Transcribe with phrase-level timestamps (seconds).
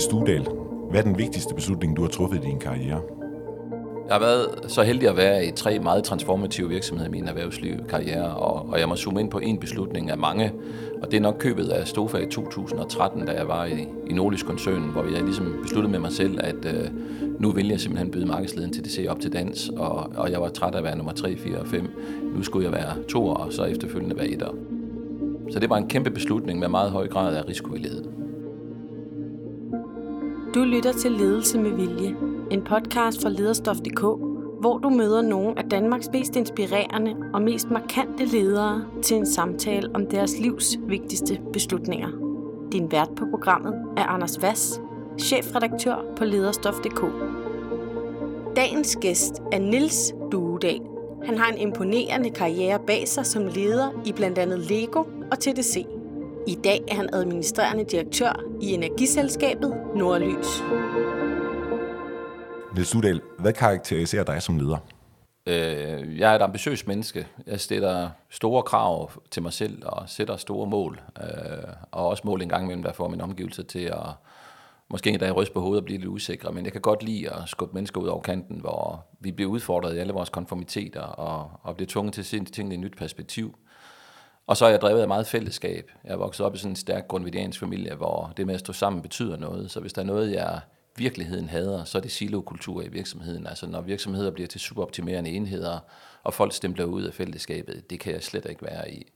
[0.00, 0.46] Niels Studal,
[0.90, 3.00] hvad er den vigtigste beslutning, du har truffet i din karriere?
[4.06, 8.34] Jeg har været så heldig at være i tre meget transformative virksomheder i min erhvervslivskarriere,
[8.36, 10.52] og, og jeg må zoome ind på en beslutning af mange,
[11.02, 14.46] og det er nok købet af Stofa i 2013, da jeg var i, i Nordisk
[14.46, 16.90] koncernen, hvor jeg ligesom besluttede med mig selv, at øh,
[17.38, 20.48] nu vil jeg simpelthen byde markedsleden til DC op til dans, og, og jeg var
[20.48, 21.90] træt af at være nummer 3, 4 og 5.
[22.36, 24.50] Nu skulle jeg være to og så efterfølgende være etter.
[25.50, 28.19] Så det var en kæmpe beslutning med meget høj grad af risikovillighed.
[30.54, 32.16] Du lytter til Ledelse med Vilje,
[32.50, 34.00] en podcast fra lederstof.dk,
[34.60, 39.90] hvor du møder nogle af Danmarks mest inspirerende og mest markante ledere til en samtale
[39.94, 42.08] om deres livs vigtigste beslutninger.
[42.72, 44.80] Din vært på programmet er Anders Vass,
[45.18, 47.04] chefredaktør på lederstof.dk.
[48.56, 50.80] Dagens gæst er Nils Duedal.
[51.24, 55.99] Han har en imponerende karriere bag sig som leder i blandt andet Lego og TDC.
[56.46, 60.62] I dag er han administrerende direktør i energiselskabet Nordlys.
[62.74, 64.76] Niels Udal, hvad karakteriserer dig som leder?
[65.46, 67.26] Øh, jeg er et ambitiøst menneske.
[67.46, 71.00] Jeg stiller store krav til mig selv og sætter store mål.
[71.22, 71.28] Øh,
[71.90, 74.06] og også mål en gang imellem, der får min omgivelser til at
[74.90, 76.52] måske endda ryste på hovedet og blive lidt usikre.
[76.52, 79.96] Men jeg kan godt lide at skubbe mennesker ud over kanten, hvor vi bliver udfordret
[79.96, 82.96] i alle vores konformiteter og, og bliver tvunget til at se tingene i et nyt
[82.96, 83.54] perspektiv.
[84.50, 85.90] Og så er jeg drevet af meget fællesskab.
[86.04, 88.72] Jeg er vokset op i sådan en stærk grundvidiansk familie, hvor det med at stå
[88.72, 89.70] sammen betyder noget.
[89.70, 90.60] Så hvis der er noget, jeg
[90.96, 93.46] virkeligheden hader, så er det silokultur i virksomheden.
[93.46, 95.78] Altså når virksomheder bliver til superoptimerende enheder,
[96.22, 99.12] og folk stempler ud af fællesskabet, det kan jeg slet ikke være i.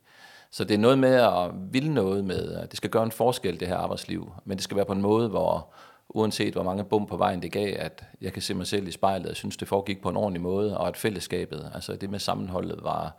[0.51, 3.61] Så det er noget med at ville noget med, at det skal gøre en forskel,
[3.61, 5.73] det her arbejdsliv, men det skal være på en måde, hvor
[6.09, 8.93] uanset hvor mange bum på vejen det gav, at jeg kan se mig selv i
[8.93, 12.19] spejlet og synes, det foregik på en ordentlig måde, og at fællesskabet, altså det med
[12.19, 13.17] sammenholdet, var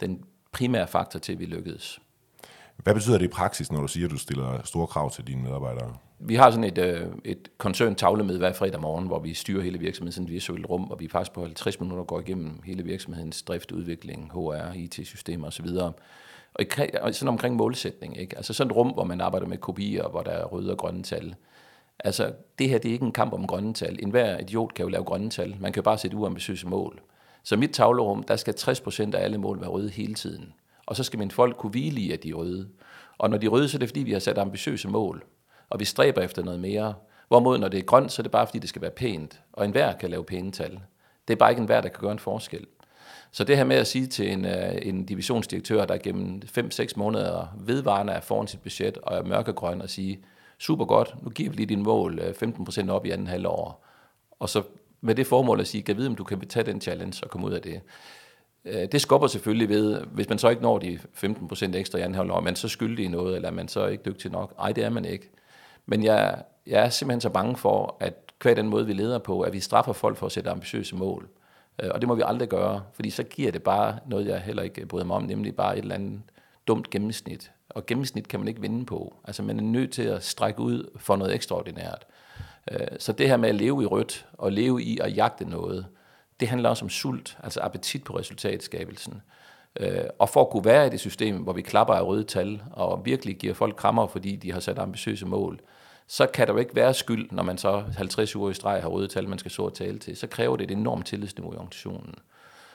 [0.00, 2.00] den primære faktor til, at vi lykkedes.
[2.76, 5.42] Hvad betyder det i praksis, når du siger, at du stiller store krav til dine
[5.42, 5.94] medarbejdere?
[6.18, 9.78] Vi har sådan et, øh, et koncern tavlemøde hver fredag morgen, hvor vi styrer hele
[9.78, 13.72] virksomheden et visuelt rum, og vi faktisk på 50 minutter går igennem hele virksomhedens drift,
[13.72, 15.66] udvikling, HR, IT-systemer osv.
[15.66, 15.94] Og,
[17.00, 18.36] og sådan omkring målsætning, ikke?
[18.36, 21.02] Altså sådan et rum, hvor man arbejder med kopier, hvor der er røde og grønne
[21.02, 21.34] tal.
[21.98, 23.98] Altså, det her det er ikke en kamp om grønne tal.
[24.02, 25.56] En hver idiot kan jo lave grønne tal.
[25.60, 27.00] Man kan jo bare sætte uambitiøse mål.
[27.42, 30.52] Så mit tavlerum, der skal 60% af alle mål være røde hele tiden.
[30.86, 32.68] Og så skal mine folk kunne hvile i, at de er røde.
[33.18, 35.24] Og når de er røde, så er det fordi, vi har sat ambitiøse mål.
[35.70, 36.94] Og vi stræber efter noget mere.
[37.28, 39.40] Hvorimod, når det er grønt, så er det bare fordi, det skal være pænt.
[39.52, 40.80] Og enhver kan lave pæne tal.
[41.28, 42.66] Det er bare ikke enhver, der kan gøre en forskel.
[43.32, 47.56] Så det her med at sige til en, øh, en divisionsdirektør, der gennem 5-6 måneder
[47.60, 50.24] vedvarende er foran sit budget og er mørkegrøn, og sige,
[50.58, 53.84] super godt, nu giver vi lige din mål øh, 15% op i anden halvår.
[54.40, 54.62] Og så
[55.00, 57.46] med det formål at sige, kan vide, om du kan tage den challenge og komme
[57.46, 57.80] ud af det.
[58.64, 62.14] Øh, det skubber selvfølgelig ved, hvis man så ikke når de 15% ekstra i anden
[62.14, 64.54] halvår, man så skyldig i noget, eller man så ikke dygtig nok.
[64.58, 65.30] Ej, det er man ikke.
[65.86, 69.40] Men jeg, jeg er simpelthen så bange for, at hver den måde, vi leder på,
[69.40, 71.28] at vi straffer folk for at sætte ambitiøse mål.
[71.82, 74.62] Øh, og det må vi aldrig gøre, fordi så giver det bare noget, jeg heller
[74.62, 76.20] ikke bryder mig om, nemlig bare et eller andet
[76.66, 77.50] dumt gennemsnit.
[77.68, 79.14] Og gennemsnit kan man ikke vinde på.
[79.24, 82.06] Altså man er nødt til at strække ud for noget ekstraordinært.
[82.70, 85.86] Øh, så det her med at leve i rødt og leve i at jagte noget,
[86.40, 89.22] det handler også om sult, altså appetit på resultatskabelsen.
[89.80, 92.62] Øh, og for at kunne være i det system, hvor vi klapper af røde tal
[92.72, 95.60] og virkelig giver folk krammer, fordi de har sat ambitiøse mål,
[96.06, 98.88] så kan der jo ikke være skyld, når man så 50 uger i streg har
[98.88, 100.16] røde tal, man skal så og tale til.
[100.16, 102.14] Så kræver det et enormt tillidsniveau i organisationen.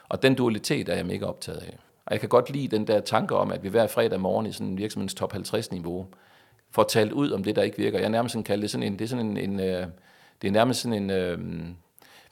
[0.09, 1.77] Og den dualitet er jeg mega optaget af.
[2.05, 4.51] Og jeg kan godt lide den der tanke om, at vi hver fredag morgen i
[4.51, 6.07] sådan en virksomhedens top 50-niveau
[6.73, 7.99] får talt ud om det, der ikke virker.
[7.99, 9.87] Jeg nærmest sådan kalde det sådan en, det er sådan en, en øh,
[10.41, 11.39] det er nærmest sådan en, øh,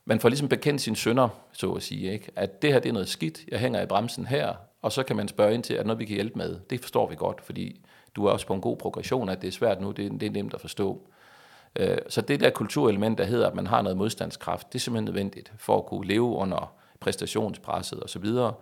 [0.06, 2.32] man får ligesom bekendt sine sønder, så at sige, ikke?
[2.36, 5.16] at det her det er noget skidt, jeg hænger i bremsen her, og så kan
[5.16, 6.60] man spørge ind til, er der noget, vi kan hjælpe med?
[6.70, 7.82] Det forstår vi godt, fordi
[8.16, 10.32] du er også på en god progression, at det er svært nu, det det er
[10.32, 11.02] nemt at forstå.
[11.76, 15.06] Øh, så det der kulturelement, der hedder, at man har noget modstandskraft, det er simpelthen
[15.06, 18.08] nødvendigt for at kunne leve under præstationspresset osv.
[18.08, 18.54] Så, videre.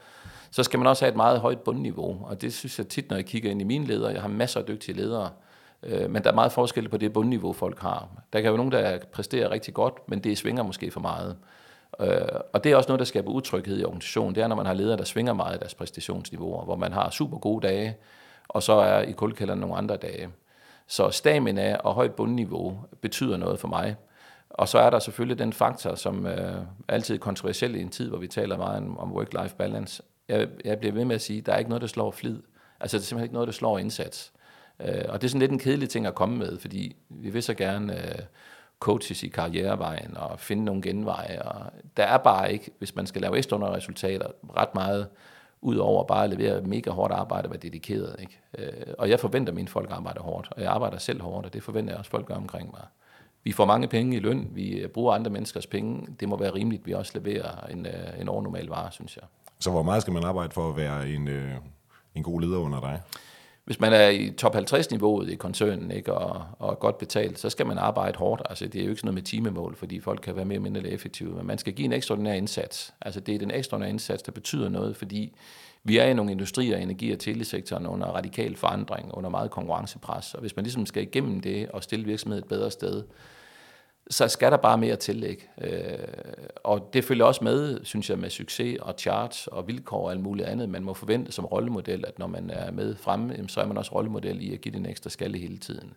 [0.51, 3.17] så skal man også have et meget højt bundniveau, og det synes jeg tit, når
[3.17, 5.48] jeg kigger ind i mine ledere, jeg har masser af dygtige ledere, øh,
[5.83, 8.07] Øh, men der er meget forskel på det bundniveau, folk har.
[8.33, 11.37] Der kan jo nogen, der præsterer rigtig godt, men det svinger måske for meget.
[11.99, 14.35] Øh, og det er også noget, der skaber utryghed i organisationen.
[14.35, 17.09] Det er, når man har ledere, der svinger meget i deres præstationsniveauer, hvor man har
[17.09, 17.97] super gode dage,
[18.47, 20.29] og så er i kuldkælderen nogle andre dage.
[20.87, 23.95] Så stamina og højt bundniveau betyder noget for mig.
[24.49, 26.55] Og så er der selvfølgelig den faktor, som øh,
[26.87, 30.03] altid er kontroversiel i en tid, hvor vi taler meget om work-life balance.
[30.27, 32.37] Jeg, jeg bliver ved med at sige, at der er ikke noget, der slår flid.
[32.79, 34.33] Altså, det er simpelthen ikke noget, der slår indsats.
[34.79, 37.43] Øh, og det er sådan lidt en kedelig ting at komme med, fordi vi vil
[37.43, 38.19] så gerne øh,
[38.79, 41.41] coaches i karrierevejen og finde nogle genveje.
[41.41, 44.27] Og der er bare ikke, hvis man skal lave ekstraordinære resultater,
[44.57, 45.07] ret meget
[45.61, 48.15] ud over bare at levere mega hårdt arbejde og være dedikeret.
[48.19, 48.39] Ikke?
[48.57, 51.53] Øh, og jeg forventer, at mine folk arbejder hårdt, og jeg arbejder selv hårdt, og
[51.53, 52.85] det forventer jeg også, folk gør omkring mig.
[53.43, 56.07] vi får mange penge i løn, vi øh, bruger andre menneskers penge.
[56.19, 59.25] Det må være rimeligt, at vi også leverer en, øh, en overnormal vare, synes jeg.
[59.59, 61.51] Så hvor meget skal man arbejde for at være en, øh,
[62.15, 63.01] en god leder under dig?
[63.69, 67.49] Hvis man er i top 50-niveauet i koncernen ikke, og, og er godt betalt, så
[67.49, 68.41] skal man arbejde hårdt.
[68.49, 70.71] Altså, det er jo ikke sådan noget med timemål, fordi folk kan være mere eller
[70.71, 72.93] mindre effektive, men man skal give en ekstraordinær indsats.
[73.01, 75.35] Altså, det er den ekstraordinære indsats, der betyder noget, fordi
[75.83, 80.41] vi er i nogle industrier, energi- og telesektoren under radikal forandring, under meget konkurrencepres, og
[80.41, 83.03] hvis man ligesom skal igennem det og stille virksomheden et bedre sted,
[84.09, 85.49] så skal der bare mere tillæg.
[85.61, 85.97] Øh,
[86.63, 90.21] og det følger også med, synes jeg, med succes og charts og vilkår og alt
[90.21, 90.69] muligt andet.
[90.69, 93.95] Man må forvente som rollemodel, at når man er med fremme, så er man også
[93.95, 95.93] rollemodel i at give den ekstra skalle hele tiden.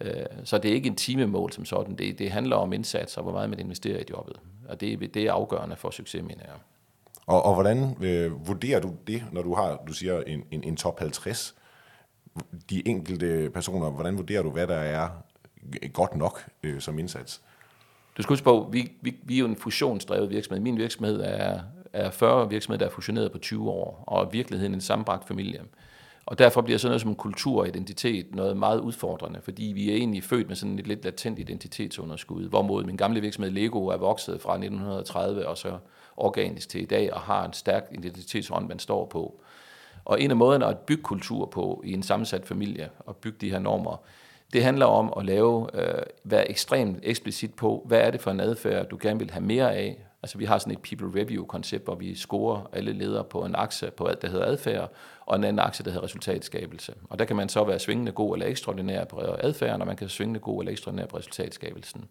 [0.00, 0.12] Øh,
[0.44, 1.96] så det er ikke en timemål som sådan.
[1.96, 4.36] Det, det handler om indsats og hvor meget man investerer i jobbet.
[4.68, 6.54] Og det, det er afgørende for succes, mener jeg.
[7.26, 10.76] Og, og hvordan øh, vurderer du det, når du har, du siger, en, en, en
[10.76, 11.54] top 50?
[12.70, 15.08] De enkelte personer, hvordan vurderer du, hvad der er
[15.92, 17.42] godt nok øh, som indsats?
[18.16, 20.60] Du skal huske på, vi, vi, vi er jo en fusionsdrevet virksomhed.
[20.60, 21.60] Min virksomhed er,
[21.92, 25.62] er 40 virksomheder, der er fusioneret på 20 år, og i virkeligheden en sammenbragt familie.
[26.26, 29.94] Og derfor bliver sådan noget som kultur og identitet noget meget udfordrende, fordi vi er
[29.94, 34.40] egentlig født med sådan et lidt latent identitetsunderskud, hvorimod min gamle virksomhed Lego er vokset
[34.40, 35.78] fra 1930 og så
[36.16, 39.40] organisk til i dag og har en stærk identitetsånd, man står på.
[40.04, 43.50] Og en af måderne at bygge kultur på i en sammensat familie og bygge de
[43.50, 44.02] her normer,
[44.52, 48.40] det handler om at lave, øh, være ekstremt eksplicit på, hvad er det for en
[48.40, 50.04] adfærd, du gerne vil have mere af.
[50.22, 53.90] Altså vi har sådan et people review-koncept, hvor vi scorer alle ledere på en akse,
[53.90, 54.92] på alt, der hedder adfærd,
[55.26, 56.94] og en anden akse, der hedder resultatskabelse.
[57.10, 60.08] Og der kan man så være svingende god eller ekstraordinær på adfærden, og man kan
[60.08, 62.08] svingende god eller ekstraordinær på resultatskabelsen.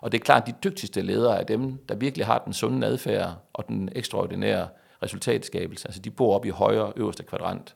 [0.00, 2.86] Og det er klart, at de dygtigste ledere er dem, der virkelig har den sunde
[2.86, 4.68] adfærd og den ekstraordinære
[5.02, 5.88] resultatskabelse.
[5.88, 7.74] Altså de bor op i højre øverste kvadrant.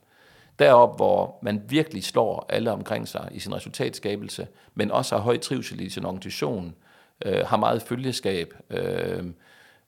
[0.61, 5.39] Derop, hvor man virkelig slår alle omkring sig i sin resultatskabelse, men også har høj
[5.39, 6.75] trivsel i sin organisation,
[7.25, 9.25] øh, har meget følgeskab, øh,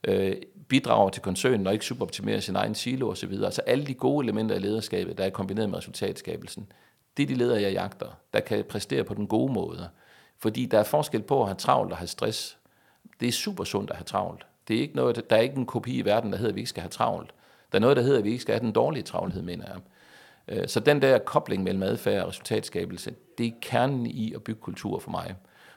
[0.04, 0.36] øh,
[0.68, 3.32] bidrager til koncernen og ikke superoptimerer sin egen silo osv.
[3.44, 6.72] Altså alle de gode elementer i lederskabet, der er kombineret med resultatskabelsen,
[7.16, 9.88] det er de ledere, jeg jagter, der kan præstere på den gode måde.
[10.38, 12.58] Fordi der er forskel på at have travlt og have stress.
[13.20, 14.46] Det er super sundt at have travlt.
[14.68, 16.60] Det er ikke noget, der er ikke en kopi i verden, der hedder, at vi
[16.60, 17.34] ikke skal have travlt.
[17.72, 19.76] Der er noget, der hedder, at vi ikke skal have den dårlige travlhed, mener jeg.
[20.48, 24.60] Øh, så den der kobling mellem adfærd og resultatskabelse, det er kernen i at bygge
[24.60, 25.34] kultur for mig.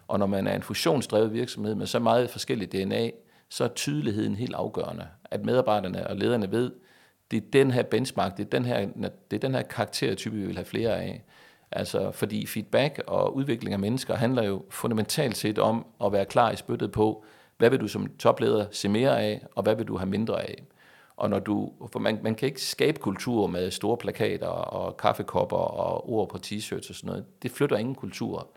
[0.07, 3.09] Og når man er en fusionsdrevet virksomhed med så meget forskellig DNA,
[3.49, 5.07] så er tydeligheden helt afgørende.
[5.31, 6.71] At medarbejderne og lederne ved,
[7.31, 8.87] det er den her benchmark, det er den her,
[9.31, 11.23] det er den her karaktertype, vi vil have flere af.
[11.71, 16.51] Altså, fordi feedback og udvikling af mennesker handler jo fundamentalt set om at være klar
[16.51, 17.25] i spyttet på,
[17.57, 20.63] hvad vil du som topleder se mere af, og hvad vil du have mindre af.
[21.17, 25.57] Og når du, for man, man kan ikke skabe kultur med store plakater og kaffekopper
[25.57, 27.25] og ord på t-shirts og sådan noget.
[27.43, 28.47] Det flytter ingen kultur.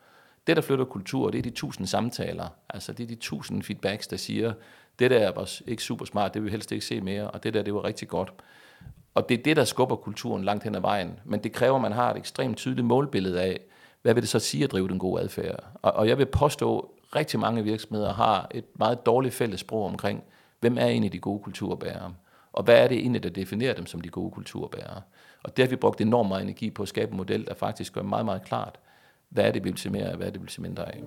[0.47, 2.49] Det, der flytter kultur, det er de tusind samtaler.
[2.71, 4.53] Altså, det er de tusind feedbacks, der siger,
[4.99, 7.55] det der var ikke super smart, det vil vi helst ikke se mere, og det
[7.55, 8.33] der, det var rigtig godt.
[9.15, 11.21] Og det er det, der skubber kulturen langt hen ad vejen.
[11.25, 13.61] Men det kræver, at man har et ekstremt tydeligt målbillede af,
[14.03, 15.65] hvad vil det så sige at drive den gode adfærd?
[15.83, 19.85] Og, og jeg vil påstå, at rigtig mange virksomheder har et meget dårligt fælles sprog
[19.85, 20.25] omkring,
[20.61, 22.15] hvem er egentlig de gode kulturbærere?
[22.59, 25.03] Og hvad er det egentlig, der definerer dem som de gode kulturbærere?
[25.43, 27.93] Og det har vi brugt enormt meget energi på at skabe en model, der faktisk
[27.93, 28.79] gør meget, meget klart,
[29.29, 30.95] hvad er det, vi vil se mere af, hvad er det, vi vil se mindre
[30.95, 31.03] af.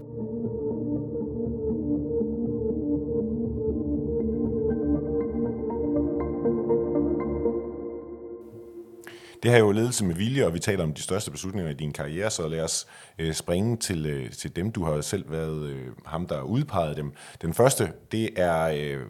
[9.43, 11.93] Det har jo ledelse med vilje, og vi taler om de største beslutninger i din
[11.93, 12.87] karriere, så lad os
[13.19, 14.71] øh, springe til, øh, til dem.
[14.71, 17.13] Du har selv været øh, ham, der udpegede dem.
[17.41, 19.05] Den første, det er øh,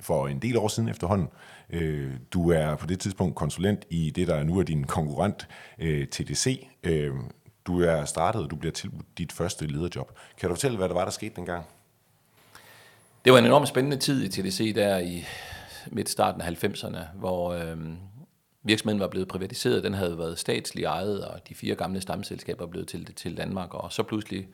[0.00, 1.28] for en del år siden efterhånden.
[1.70, 6.06] Øh, du er på det tidspunkt konsulent i det, der nu er din konkurrent, øh,
[6.06, 6.68] TDC.
[6.82, 7.12] Øh,
[7.66, 10.18] du er startet, og du bliver tilbudt dit første lederjob.
[10.40, 11.64] Kan du fortælle, hvad der var, der skete dengang?
[13.24, 15.24] Det var en enormt spændende tid i TDC der i
[15.86, 17.76] midt starten af 90'erne, hvor øh,
[18.62, 19.84] virksomheden var blevet privatiseret.
[19.84, 23.74] Den havde været statslig ejet, og de fire gamle stamselskaber blev til, til Danmark.
[23.74, 24.48] Og så pludselig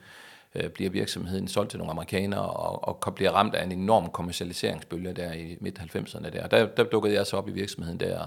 [0.54, 5.12] øh, bliver virksomheden solgt til nogle amerikanere og, og bliver ramt af en enorm kommercialiseringsbølge
[5.12, 6.30] der i midt-90'erne.
[6.30, 6.46] Der.
[6.46, 8.26] Der, der dukkede jeg så op i virksomheden der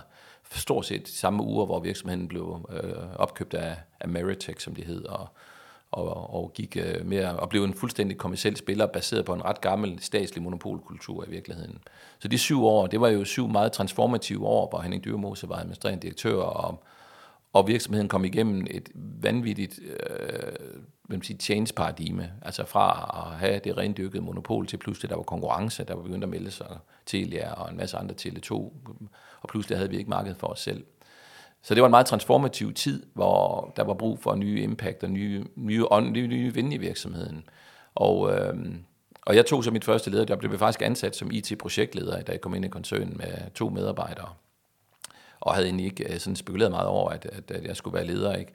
[0.51, 5.05] stort set samme uger, hvor virksomheden blev øh, opkøbt af, af Meritech, som det hed,
[5.05, 5.27] og,
[5.91, 9.61] og, og gik øh, mere og blev en fuldstændig kommersiel spiller, baseret på en ret
[9.61, 11.77] gammel statslig monopolkultur i virkeligheden.
[12.19, 15.55] Så de syv år, det var jo syv meget transformative år, hvor Henning Dyrmose var
[15.55, 16.83] administrerende direktør, og,
[17.53, 23.77] og virksomheden kom igennem et vanvittigt øh, sige, change paradigme, altså fra at have det
[23.77, 27.71] rendyrkede monopol til pludselig, der var konkurrence, der var begyndt at melde sig Telia og
[27.71, 28.53] en masse andre Tele2,
[29.41, 30.83] og pludselig havde vi ikke markedet for os selv.
[31.61, 35.09] Så det var en meget transformativ tid, hvor der var brug for nye impact og
[35.09, 37.43] nye, nye, ånd, nye, nye vinde i virksomheden.
[37.95, 38.53] Og, øh,
[39.21, 40.41] og jeg tog så mit første lederjob.
[40.41, 44.29] Det blev faktisk ansat som IT-projektleder, da jeg kom ind i koncernen med to medarbejdere.
[45.43, 48.05] Og havde egentlig ikke øh, sådan spekuleret meget over, at, at, at jeg skulle være
[48.05, 48.35] leder.
[48.35, 48.51] Ikke?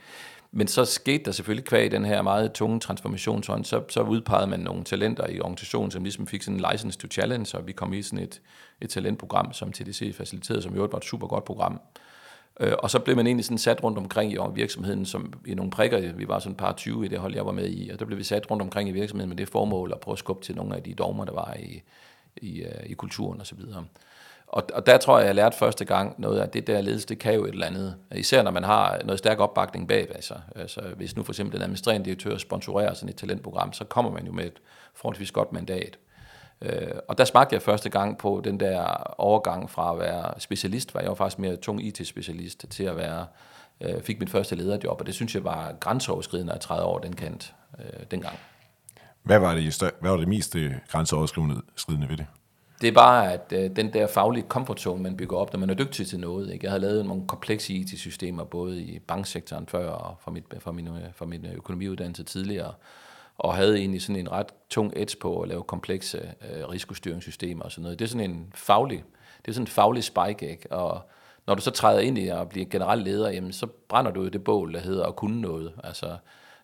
[0.52, 4.61] Men så skete der selvfølgelig kvæg den her meget tunge transformationshånd, så, så udpegede man
[4.61, 7.92] nogle talenter i organisationen, som ligesom fik sådan en license to challenge, og vi kom
[7.92, 8.40] i sådan et,
[8.80, 11.80] et talentprogram, som TDC faciliterede, som jo var et super godt program.
[12.61, 15.71] Øh, og så blev man egentlig sådan sat rundt omkring i virksomheden, som i nogle
[15.71, 17.99] prikker, vi var sådan et par 20 i det hold, jeg var med i, og
[17.99, 20.45] der blev vi sat rundt omkring i virksomheden med det formål at prøve at skubbe
[20.45, 21.83] til nogle af de dogmer, der var i,
[22.37, 23.61] i, øh, i kulturen osv.
[23.75, 23.85] Og,
[24.49, 27.35] og der tror jeg, jeg lærte første gang noget af det der ledelse, det kan
[27.35, 27.97] jo et eller andet.
[28.14, 30.40] Især når man har noget stærk opbakning bag sig.
[30.57, 34.26] Altså, hvis nu for eksempel den administrerende direktør sponsorerer sådan et talentprogram, så kommer man
[34.26, 34.61] jo med et
[34.95, 35.99] forholdsvis godt mandat.
[36.62, 38.85] Øh, og der smagte jeg første gang på den der
[39.19, 43.26] overgang fra at være specialist, var jeg var faktisk mere tung IT-specialist, til at være,
[43.81, 47.17] øh, fik mit første lederjob, og det synes jeg var grænseoverskridende at træde over den
[47.17, 48.38] kant øh, dengang.
[49.23, 52.26] Hvad var det, hvad var det mest øh, grænseoverskridende ved det?
[52.80, 55.70] Det er bare, at øh, den der faglige comfort zone, man bygger op, når man
[55.70, 56.52] er dygtig til noget.
[56.52, 56.64] Ikke?
[56.64, 60.87] Jeg havde lavet nogle komplekse IT-systemer, både i banksektoren før og fra, mit, fra, min,
[60.87, 62.73] øh, fra min øh, økonomiuddannelse tidligere,
[63.38, 67.73] og havde egentlig sådan en ret tung edge på at lave komplekse øh, risikostyringssystemer og
[67.73, 67.99] sådan noget.
[67.99, 69.04] Det er sådan en faglig,
[69.42, 70.73] det er sådan en faglig spike, ikke?
[70.73, 71.00] og
[71.47, 74.28] når du så træder ind i at blive generel leder, jamen, så brænder du jo
[74.28, 75.73] det bål, der hedder at kunne noget.
[75.85, 76.16] Altså,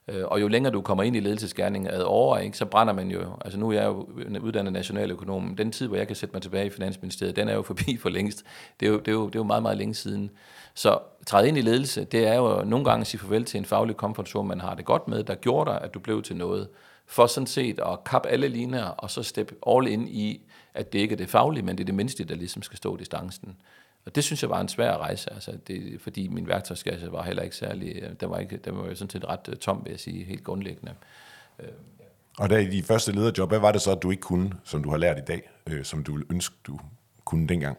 [0.08, 3.10] Øh, og jo længere du kommer ind i ledelsesgærningen ad over, ikke, så brænder man
[3.10, 4.08] jo, altså nu er jeg jo
[4.40, 7.62] uddannet nationaløkonom, den tid, hvor jeg kan sætte mig tilbage i Finansministeriet, den er jo
[7.62, 8.44] forbi for længst.
[8.80, 10.30] Det er jo, det er jo, det er jo meget, meget længe siden.
[10.74, 13.64] Så træde ind i ledelse, det er jo nogle gange at sige farvel til en
[13.64, 16.68] faglig komfortzone, man har det godt med, der gjorde dig, at du blev til noget.
[17.06, 20.40] For sådan set at kappe alle linjer, og så steppe all in i,
[20.74, 22.96] at det ikke er det faglige, men det er det menneskelige, der ligesom skal stå
[22.96, 23.56] distancen.
[24.06, 27.42] Og det synes jeg var en svær rejse, altså det, fordi min værktøjskasse var heller
[27.42, 29.90] ikke særlig, øh, den var, ikke, den var jo sådan set ret øh, tom, vil
[29.90, 30.94] jeg sige, helt grundlæggende.
[31.58, 31.68] Øh,
[32.38, 34.82] og da i de første lederjob, hvad var det så, at du ikke kunne, som
[34.82, 36.78] du har lært i dag, øh, som du ville ønske, du
[37.24, 37.78] kunne dengang?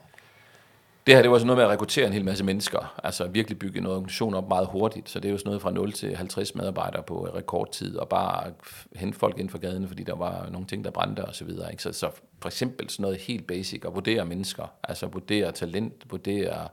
[1.06, 3.60] Det her, det var sådan noget med at rekruttere en hel masse mennesker, altså virkelig
[3.60, 6.16] bygge en organisation op meget hurtigt, så det er jo sådan noget fra 0 til
[6.16, 8.52] 50 medarbejdere på rekordtid, og bare
[8.96, 11.72] hente folk ind for gaden, fordi der var nogle ting, der brændte og så videre.
[11.72, 11.84] Ikke?
[11.84, 12.10] Så, så
[12.42, 16.68] for eksempel sådan noget helt basic, at vurdere mennesker, altså vurdere talent, vurdere,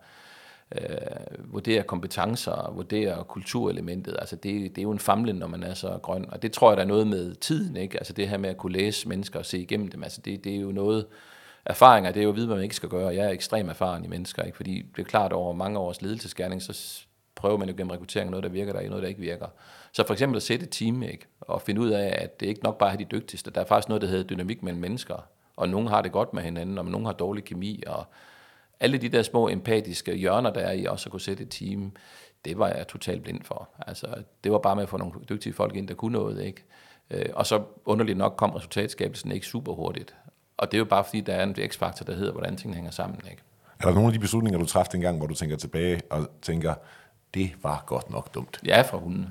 [0.76, 5.74] øh, vurdere kompetencer, vurdere kulturelementet, altså det, det er jo en famlen, når man er
[5.74, 7.98] så grøn, og det tror jeg, der er noget med tiden, ikke?
[7.98, 10.56] altså det her med at kunne læse mennesker og se igennem dem, altså det, det
[10.56, 11.06] er jo noget,
[11.66, 13.14] erfaringer, det er jo at vide, hvad man ikke skal gøre.
[13.14, 14.56] Jeg er ekstremt erfaren i mennesker, ikke?
[14.56, 17.02] fordi det er klart, over mange års ledelsesgærning, så
[17.34, 19.46] prøver man jo gennem rekruttering noget, der virker, der er noget, der ikke virker.
[19.92, 21.26] Så for eksempel at sætte et team, ikke?
[21.40, 23.50] og finde ud af, at det ikke nok bare er de dygtigste.
[23.50, 26.42] Der er faktisk noget, der hedder dynamik mellem mennesker, og nogen har det godt med
[26.42, 28.04] hinanden, og nogen har dårlig kemi, og
[28.80, 31.92] alle de der små empatiske hjørner, der er i også at kunne sætte et team,
[32.44, 33.68] det var jeg totalt blind for.
[33.86, 34.06] Altså,
[34.44, 36.64] det var bare med at få nogle dygtige folk ind, der kunne noget, ikke?
[37.10, 40.14] Øh, og så underligt nok kom resultatskabelsen ikke super hurtigt.
[40.62, 42.90] Og det er jo bare fordi, der er en x-faktor, der hedder, hvordan tingene hænger
[42.90, 43.20] sammen.
[43.30, 43.42] Ikke?
[43.80, 46.74] Er der nogle af de beslutninger, du træffede engang, hvor du tænker tilbage og tænker,
[47.34, 48.60] det var godt nok dumt?
[48.66, 49.28] Ja, fra hunden.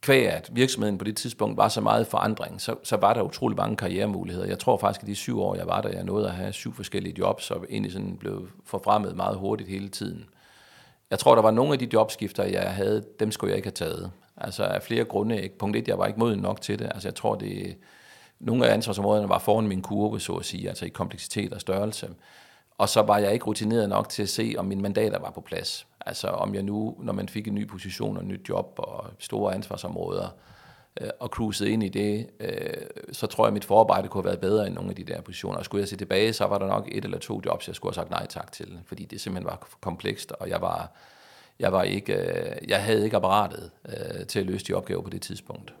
[0.00, 3.56] Kvæg at virksomheden på det tidspunkt var så meget forandring, så, så var der utrolig
[3.56, 4.46] mange karrieremuligheder.
[4.46, 6.74] Jeg tror faktisk, at de syv år, jeg var der, jeg nåede at have syv
[6.74, 10.24] forskellige jobs, og egentlig sådan blev forfremmet meget hurtigt hele tiden.
[11.10, 13.72] Jeg tror, der var nogle af de jobskifter, jeg havde, dem skulle jeg ikke have
[13.72, 14.10] taget.
[14.36, 15.42] Altså af flere grunde.
[15.42, 15.58] Ikke?
[15.58, 16.84] Punkt et, jeg var ikke moden nok til det.
[16.94, 17.76] Altså jeg tror, det,
[18.40, 22.08] nogle af ansvarsområderne var foran min kurve, så at sige, altså i kompleksitet og størrelse.
[22.78, 25.40] Og så var jeg ikke rutineret nok til at se, om mine mandater var på
[25.40, 25.86] plads.
[26.06, 29.04] Altså om jeg nu, når man fik en ny position og et nyt job og
[29.18, 30.28] store ansvarsområder,
[31.00, 34.28] øh, og cruisede ind i det, øh, så tror jeg, at mit forarbejde kunne have
[34.28, 35.58] været bedre end nogle af de der positioner.
[35.58, 37.94] Og skulle jeg se tilbage, så var der nok et eller to jobs, jeg skulle
[37.94, 40.92] have sagt nej tak til, fordi det simpelthen var komplekst, og jeg var,
[41.58, 45.10] jeg var ikke, øh, jeg havde ikke apparatet øh, til at løse de opgaver på
[45.10, 45.74] det tidspunkt.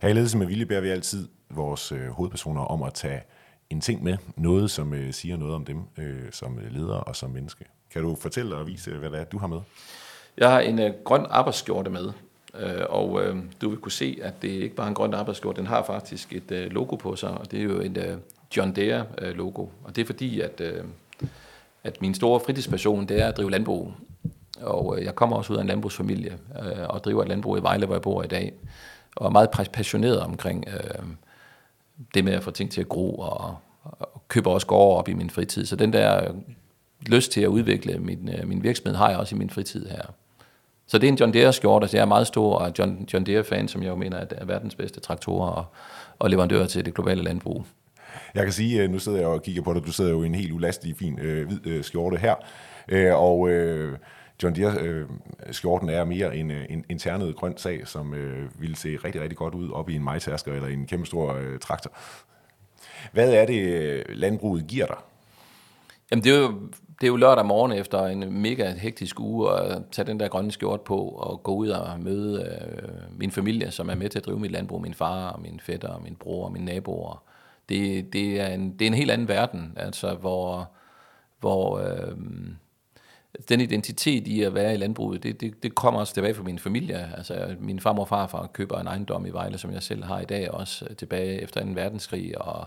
[0.00, 3.22] Her i Ledelse med Vilje bærer vi altid vores øh, hovedpersoner om at tage
[3.70, 7.16] en ting med, noget som øh, siger noget om dem øh, som øh, leder og
[7.16, 7.64] som menneske.
[7.92, 9.60] Kan du fortælle og vise, hvad det er, du har med?
[10.36, 12.12] Jeg har en øh, grøn arbejdsskjorte med,
[12.60, 15.56] øh, og øh, du vil kunne se, at det ikke bare er en grøn arbejdsskjorte,
[15.56, 18.16] den har faktisk et øh, logo på sig, og det er jo et øh,
[18.56, 19.66] John Deere øh, logo.
[19.84, 20.84] Og det er fordi, at, øh,
[21.84, 23.92] at min store fritidspassion, det er at drive landbrug.
[24.60, 27.62] Og øh, jeg kommer også ud af en landbrugsfamilie, øh, og driver et landbrug i
[27.62, 28.52] Vejle, hvor jeg bor i dag
[29.16, 31.04] og er meget passioneret omkring øh,
[32.14, 35.12] det med at få ting til at gro, og, og køber også gårde op i
[35.12, 35.66] min fritid.
[35.66, 36.32] Så den der
[37.06, 40.02] lyst til at udvikle min, øh, min virksomhed har jeg også i min fritid her.
[40.86, 43.26] Så det er en John Deere skjorte, så jeg er meget stor og John, John
[43.26, 45.64] Deere fan, som jeg jo mener er verdens bedste traktorer og,
[46.18, 47.66] og leverandører til det globale landbrug.
[48.34, 50.26] Jeg kan sige, øh, nu sidder jeg og kigger på dig, du sidder jo i
[50.26, 52.34] en helt ulastig, fin øh, hvid øh, skjorte her,
[52.88, 53.98] øh, og øh,
[54.42, 58.76] John Deere-skjorten øh, er mere en, øh, en, en ternet grøn sag, som øh, ville
[58.76, 61.92] se rigtig, rigtig godt ud op i en majtasker eller en kæmpe stor øh, traktor.
[63.12, 64.96] Hvad er det, øh, landbruget giver dig?
[66.10, 66.48] Jamen det er jo,
[67.00, 70.52] det er jo lørdag morgen efter en mega hektisk uge at tage den der grønne
[70.52, 74.26] skjort på og gå ud og møde øh, min familie, som er med til at
[74.26, 77.22] drive mit landbrug, min far og min fætter og min bror og mine naboer.
[77.68, 80.70] Det, det, er, en, det er en helt anden verden, altså hvor,
[81.40, 82.16] hvor øh,
[83.48, 86.58] den identitet i at være i landbruget, det, det, det kommer også tilbage fra min
[86.58, 87.12] familie.
[87.16, 90.24] Altså, min farmor og farfar køber en ejendom i Vejle, som jeg selv har i
[90.24, 91.70] dag, også øh, tilbage efter 2.
[91.74, 92.66] verdenskrig, og,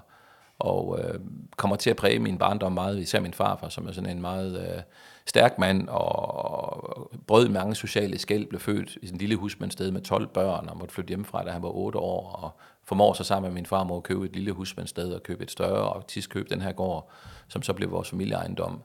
[0.60, 1.20] og øh,
[1.58, 4.62] kommer til at præge min barndom meget, især min farfar, som er sådan en meget
[4.62, 4.82] øh,
[5.26, 10.28] stærk mand, og brød mange sociale skæld, blev født i sin lille husmandssted med 12
[10.28, 12.52] børn, og måtte flytte hjemmefra, da han var 8 år, og
[12.84, 15.94] formår så sammen med min farmor at købe et lille husmandssted, og købe et større,
[15.94, 17.10] og tis den her gård,
[17.48, 18.82] som så blev vores familieejendom.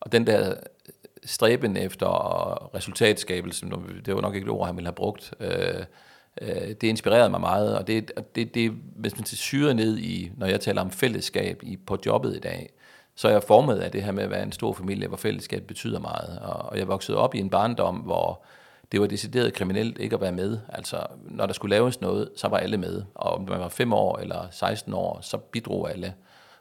[0.00, 0.54] Og den der
[1.26, 3.66] stræben efter resultatskabelse,
[4.06, 5.84] det var nok ikke et ord, han ville have brugt, øh,
[6.40, 10.32] øh, det inspirerede mig meget, og det, det, det hvis man til syre ned i,
[10.36, 12.70] når jeg taler om fællesskab i, på jobbet i dag,
[13.14, 15.62] så er jeg formet af det her med at være en stor familie, hvor fællesskab
[15.62, 16.38] betyder meget.
[16.38, 18.44] Og, og jeg voksede op i en barndom, hvor
[18.92, 20.58] det var decideret kriminelt ikke at være med.
[20.68, 23.02] Altså, når der skulle laves noget, så var alle med.
[23.14, 26.14] Og om man var 5 år eller 16 år, så bidrog alle.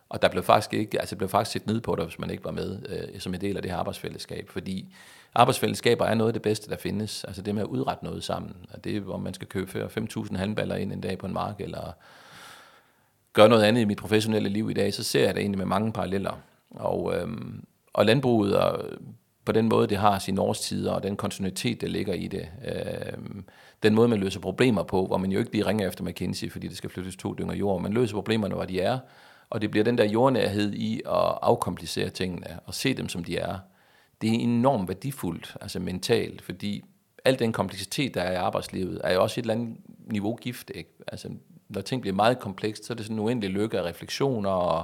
[0.09, 2.43] Og der blev faktisk ikke, altså blev faktisk set ned på dig, hvis man ikke
[2.43, 4.95] var med øh, som en del af det her arbejdsfællesskab, fordi
[5.35, 7.23] arbejdsfællesskaber er noget af det bedste, der findes.
[7.23, 8.55] Altså det med at udrette noget sammen.
[8.69, 11.55] Og det er, hvor man skal købe 5.000 handballer ind en dag på en mark,
[11.59, 11.93] eller
[13.33, 15.65] gøre noget andet i mit professionelle liv i dag, så ser jeg det egentlig med
[15.65, 16.33] mange paralleller.
[16.69, 18.85] Og, øhm, og landbruget, og
[19.45, 22.47] på den måde, det har sine årstider, og den kontinuitet, der ligger i det.
[22.65, 23.13] Øh,
[23.83, 26.67] den måde, man løser problemer på, hvor man jo ikke lige ringer efter McKinsey, fordi
[26.67, 27.81] det skal flyttes to dynger jord.
[27.81, 28.99] Man løser problemerne, hvor de er,
[29.49, 33.37] og det bliver den der jordnærhed i at afkomplicere tingene og se dem, som de
[33.37, 33.57] er.
[34.21, 36.83] Det er enormt værdifuldt, altså mentalt, fordi
[37.25, 40.71] al den kompleksitet, der er i arbejdslivet, er jo også et eller andet niveau gift.
[40.75, 40.89] Ikke?
[41.07, 41.29] Altså,
[41.69, 44.83] når ting bliver meget komplekst, så er det sådan en uendelig lykke af refleksioner, og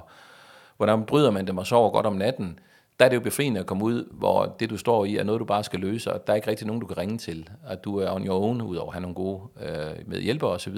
[0.78, 2.60] hvordan bryder man dem og sover godt om natten.
[3.00, 5.40] Der er det jo befriende at komme ud, hvor det, du står i, er noget,
[5.40, 7.50] du bare skal løse, og der er ikke rigtig nogen, du kan ringe til.
[7.68, 10.78] At du er on your own, udover at have nogle gode øh, medhjælpere osv.,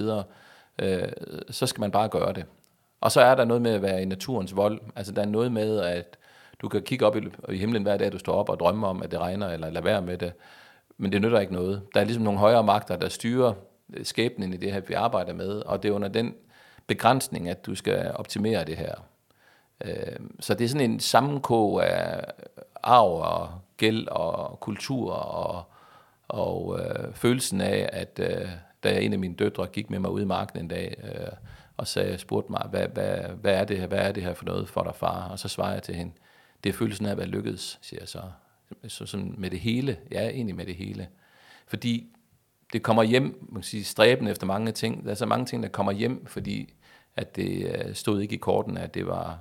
[0.79, 1.07] øh,
[1.49, 2.45] så skal man bare gøre det.
[3.03, 4.81] Og så er der noget med at være i naturens vold.
[4.95, 6.17] Altså der er noget med, at
[6.61, 9.03] du kan kigge op i, i himlen hver dag, du står op og drømmer om,
[9.03, 10.33] at det regner, eller lade være med det.
[10.97, 11.81] Men det nytter ikke noget.
[11.93, 13.53] Der er ligesom nogle højere magter, der styrer
[13.93, 16.35] øh, skæbnen i det her, vi arbejder med, og det er under den
[16.87, 18.95] begrænsning, at du skal optimere det her.
[19.85, 22.23] Øh, så det er sådan en sammenkog af
[22.83, 25.63] arv og gæld og kultur og,
[26.27, 28.49] og øh, følelsen af, at øh,
[28.83, 31.27] da en af mine døtre gik med mig ud i marken en dag, øh,
[31.77, 34.45] og sagde, spurgte mig, hvad, hvad, hvad, er det her, hvad er det her for
[34.45, 35.29] noget for dig, far?
[35.29, 36.11] Og så svarede jeg til hende,
[36.63, 38.21] det er følelsen af at være lykkedes, siger jeg så.
[38.87, 41.07] Så sådan med det hele, ja, egentlig med det hele.
[41.67, 42.15] Fordi
[42.73, 45.05] det kommer hjem, man kan sige, stræben efter mange ting.
[45.05, 46.73] Der er så mange ting, der kommer hjem, fordi
[47.15, 49.39] at det øh, stod ikke i korten, at det var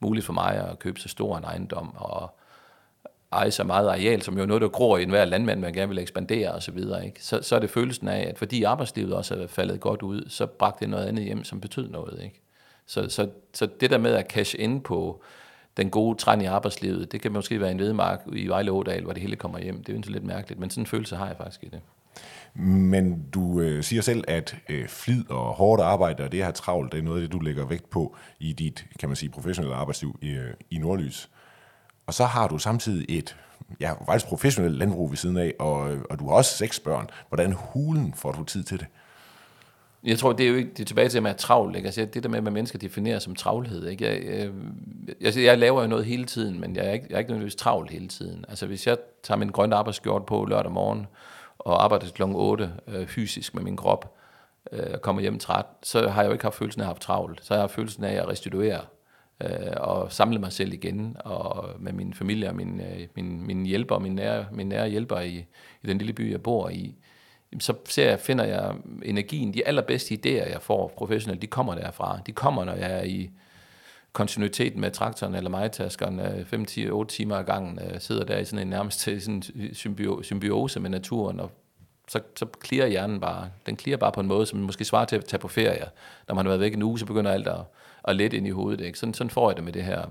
[0.00, 2.38] muligt for mig at købe så stor en ejendom, og
[3.32, 5.88] eje så meget areal, som jo er noget, der gror i enhver landmand, man gerne
[5.88, 7.24] vil ekspandere osv., så, ikke?
[7.24, 10.46] så, så er det følelsen af, at fordi arbejdslivet også er faldet godt ud, så
[10.46, 12.20] bragte det noget andet hjem, som betød noget.
[12.24, 12.40] Ikke?
[12.86, 15.22] Så, så, så det der med at cash ind på
[15.76, 19.12] den gode trend i arbejdslivet, det kan måske være en vedmark i Vejle Ådal, hvor
[19.12, 19.84] det hele kommer hjem.
[19.84, 21.80] Det er jo lidt mærkeligt, men sådan en følelse har jeg faktisk i det.
[22.54, 26.92] Men du øh, siger selv, at øh, flid og hårdt arbejde og det her travlt,
[26.92, 29.76] det er noget af det, du lægger vægt på i dit, kan man sige, professionelle
[29.76, 31.30] arbejdsliv i, øh, i Nordlys.
[32.10, 33.36] Og så har du samtidig et
[33.80, 37.10] ja, faktisk professionelt landbrug ved siden af, og, og du har også seks børn.
[37.28, 38.86] Hvordan hulen får du tid til det?
[40.04, 41.76] Jeg tror, det er jo ikke det er tilbage til at være travl.
[41.76, 41.86] Ikke?
[41.86, 43.86] Altså, det der med, at mennesker definerer som travlhed.
[43.86, 44.04] Ikke?
[44.04, 44.50] Jeg, jeg,
[45.20, 47.54] jeg, jeg laver jo noget hele tiden, men jeg er ikke, jeg er ikke nødvendigvis
[47.54, 48.44] travl hele tiden.
[48.48, 51.06] Altså, hvis jeg tager min grønne arbejdsskjort på lørdag morgen,
[51.58, 52.22] og arbejder til kl.
[52.22, 54.14] 8 øh, fysisk med min krop,
[54.72, 56.98] øh, og kommer hjem træt, så har jeg jo ikke haft følelsen af at have
[56.98, 57.44] travlt.
[57.44, 58.80] Så har jeg haft følelsen af at restituere
[59.44, 63.66] øh, og samle mig selv igen, og med min familie og min, øh, min, min
[63.66, 65.46] hjælper, min nære, min nære hjælper i,
[65.82, 66.94] i den lille by, jeg bor i,
[67.58, 72.20] så ser jeg, finder jeg energien, de allerbedste idéer, jeg får professionelt, de kommer derfra.
[72.26, 73.30] De kommer, når jeg er i
[74.12, 78.66] kontinuitet med traktoren eller majtaskeren 5-8 øh, timer ad gangen, øh, sidder der i sådan
[78.66, 79.74] en nærmest sådan en
[80.22, 81.50] symbiose med naturen, og
[82.08, 83.50] så, så clear hjernen bare.
[83.66, 85.84] Den clear bare på en måde, som måske svarer til at tage på ferie.
[86.28, 87.60] Når man har været væk en uge, så begynder alt at,
[88.02, 88.84] og let ind i hovedet.
[88.86, 88.98] Ikke?
[88.98, 90.04] Sådan, sådan får jeg det med det her.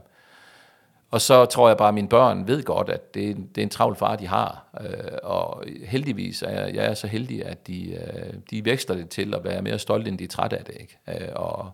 [1.12, 3.69] Og så tror jeg bare, at mine børn ved godt, at det, det er en
[3.69, 4.65] travl far, de har.
[4.82, 9.10] Øh, og heldigvis er jeg, jeg er så heldig, at de, øh, de vækster det
[9.10, 10.75] til at være mere stolte, end de er trætte af det.
[10.80, 10.97] Ikke?
[11.08, 11.71] Øh, og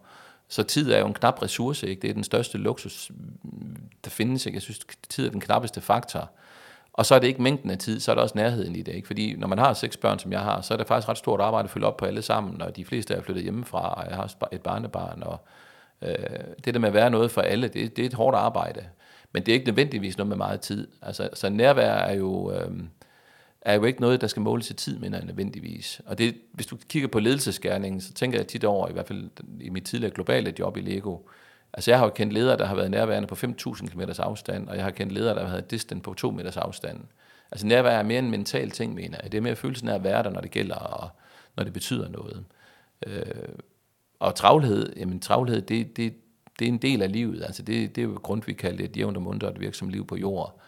[0.49, 2.01] Så tid er jo en knap ressource, ikke?
[2.01, 3.11] Det er den største luksus,
[3.43, 4.55] mm, der findes, ikke?
[4.55, 6.29] Jeg synes, tid er den knappeste faktor.
[6.93, 8.95] Og så er det ikke mængden af tid, så er det også nærheden i det.
[8.95, 9.07] Ikke?
[9.07, 11.41] Fordi når man har seks børn, som jeg har, så er det faktisk ret stort
[11.41, 14.15] arbejde at følge op på alle sammen, og de fleste er flyttet hjemmefra, og jeg
[14.15, 15.64] har et barnebarn, og øh,
[16.01, 16.15] Øh,
[16.65, 18.85] det der med at være noget for alle, det, det er et hårdt arbejde.
[19.31, 20.87] Men det er ikke nødvendigvis noget med meget tid.
[21.01, 22.71] Altså, så nærvær er jo, øh,
[23.61, 26.01] er jo ikke noget, der skal måles i tid, mener jeg nødvendigvis.
[26.05, 29.29] Og det, hvis du kigger på ledelsesgærningen, så tænker jeg tit over, i hvert fald
[29.61, 31.17] i mit tidligere globale job i Lego,
[31.75, 34.75] Altså jeg har jo kendt ledere, der har været nærværende på 5.000 km afstand, og
[34.75, 36.99] jeg har kendt ledere, der har været distant på 2 meters afstand.
[37.51, 39.31] Altså nærvær er mere en mental ting, mener jeg.
[39.31, 41.09] Det er mere følelsen af at være der, når det gælder, og
[41.55, 42.45] når det betyder noget.
[43.07, 43.25] Øh,
[44.19, 46.13] og travlhed, jamen travlhed, det, det,
[46.59, 47.43] det er en del af livet.
[47.43, 49.91] Altså det, det er jo grund, vi kalder det et jævnt og mundt et virksomt
[49.91, 50.59] liv på jord.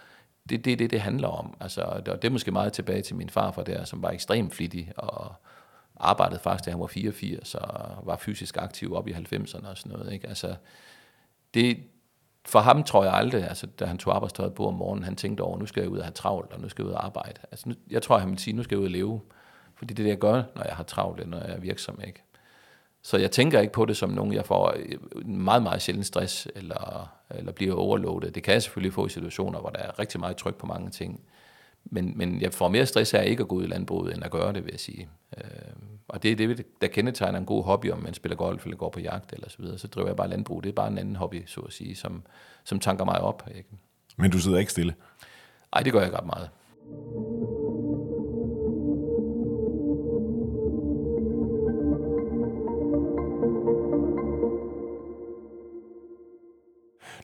[0.49, 1.57] Det er det, det, det handler om.
[1.60, 4.91] Altså, og det er måske meget tilbage til min farfar der, som var ekstremt flittig
[4.97, 5.33] og
[5.95, 9.91] arbejdede faktisk, da han var 84, og var fysisk aktiv op i 90'erne og sådan
[9.91, 10.13] noget.
[10.13, 10.27] Ikke?
[10.27, 10.55] Altså,
[11.53, 11.77] det,
[12.45, 15.41] for ham tror jeg aldrig, altså, da han tog arbejdstøjet på om morgenen, han tænkte
[15.41, 17.41] over, nu skal jeg ud og have travlt, og nu skal jeg ud og arbejde.
[17.51, 19.21] Altså, nu, jeg tror, han vil sige, nu skal jeg ud og leve.
[19.75, 21.99] Fordi det er det, jeg gør, når jeg har travlt, når jeg er virksom.
[22.07, 22.23] Ikke?
[23.08, 24.76] Så jeg tænker ikke på det som nogen, jeg får
[25.26, 28.36] meget, meget sjældent stress, eller, eller bliver overloadet.
[28.36, 30.89] Det kan jeg selvfølgelig få i situationer, hvor der er rigtig meget tryk på mange
[30.89, 31.22] ting.
[31.86, 34.32] Men, men jeg får mere stress af ikke at gå ud i landbruget, end at
[34.32, 35.10] gøre det, vil jeg sige.
[35.38, 35.43] Øh,
[36.08, 38.89] og det er det, der kendetegner en god hobby, om man spiller golf eller går
[38.89, 39.78] på jagt eller så videre.
[39.78, 40.63] Så driver jeg bare landbrug.
[40.63, 42.24] Det er bare en anden hobby, så at sige, som,
[42.63, 43.50] som tanker mig op.
[43.56, 43.70] Ikke?
[44.17, 44.96] Men du sidder ikke stille?
[45.76, 46.50] Nej, det gør jeg ret meget.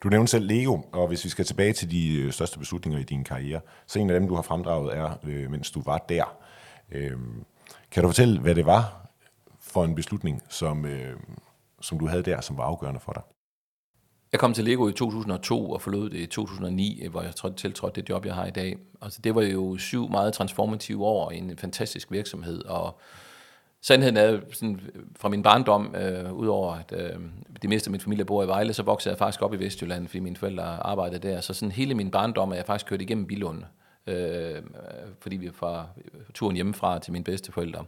[0.03, 3.03] Du nævnte selv Lego, og hvis vi skal tilbage til de øh, største beslutninger i
[3.03, 6.37] din karriere, så en af dem, du har fremdraget, er, øh, mens du var der.
[6.91, 7.17] Øh,
[7.91, 9.09] kan du fortælle, hvad det var
[9.59, 11.17] for en beslutning, som, øh,
[11.81, 13.23] som du havde der, som var afgørende for dig?
[14.31, 18.09] Jeg kom til Lego i 2002 og forlod det i 2009, hvor jeg tiltrådte det
[18.09, 18.77] job, jeg har i dag.
[19.01, 22.99] Altså, det var jo syv meget transformative år i en fantastisk virksomhed, og
[23.83, 24.79] sandheden er sådan,
[25.15, 27.19] fra min barndom, øh, udover at øh,
[27.61, 30.07] det meste af min familie bor i Vejle, så voksede jeg faktisk op i Vestjylland,
[30.07, 31.41] fordi mine forældre arbejdede der.
[31.41, 33.63] Så sådan hele min barndom er jeg faktisk kørt igennem Bilund
[34.07, 34.63] øh,
[35.19, 35.87] fordi vi er fra
[36.33, 37.85] turen hjemmefra til mine bedsteforældre.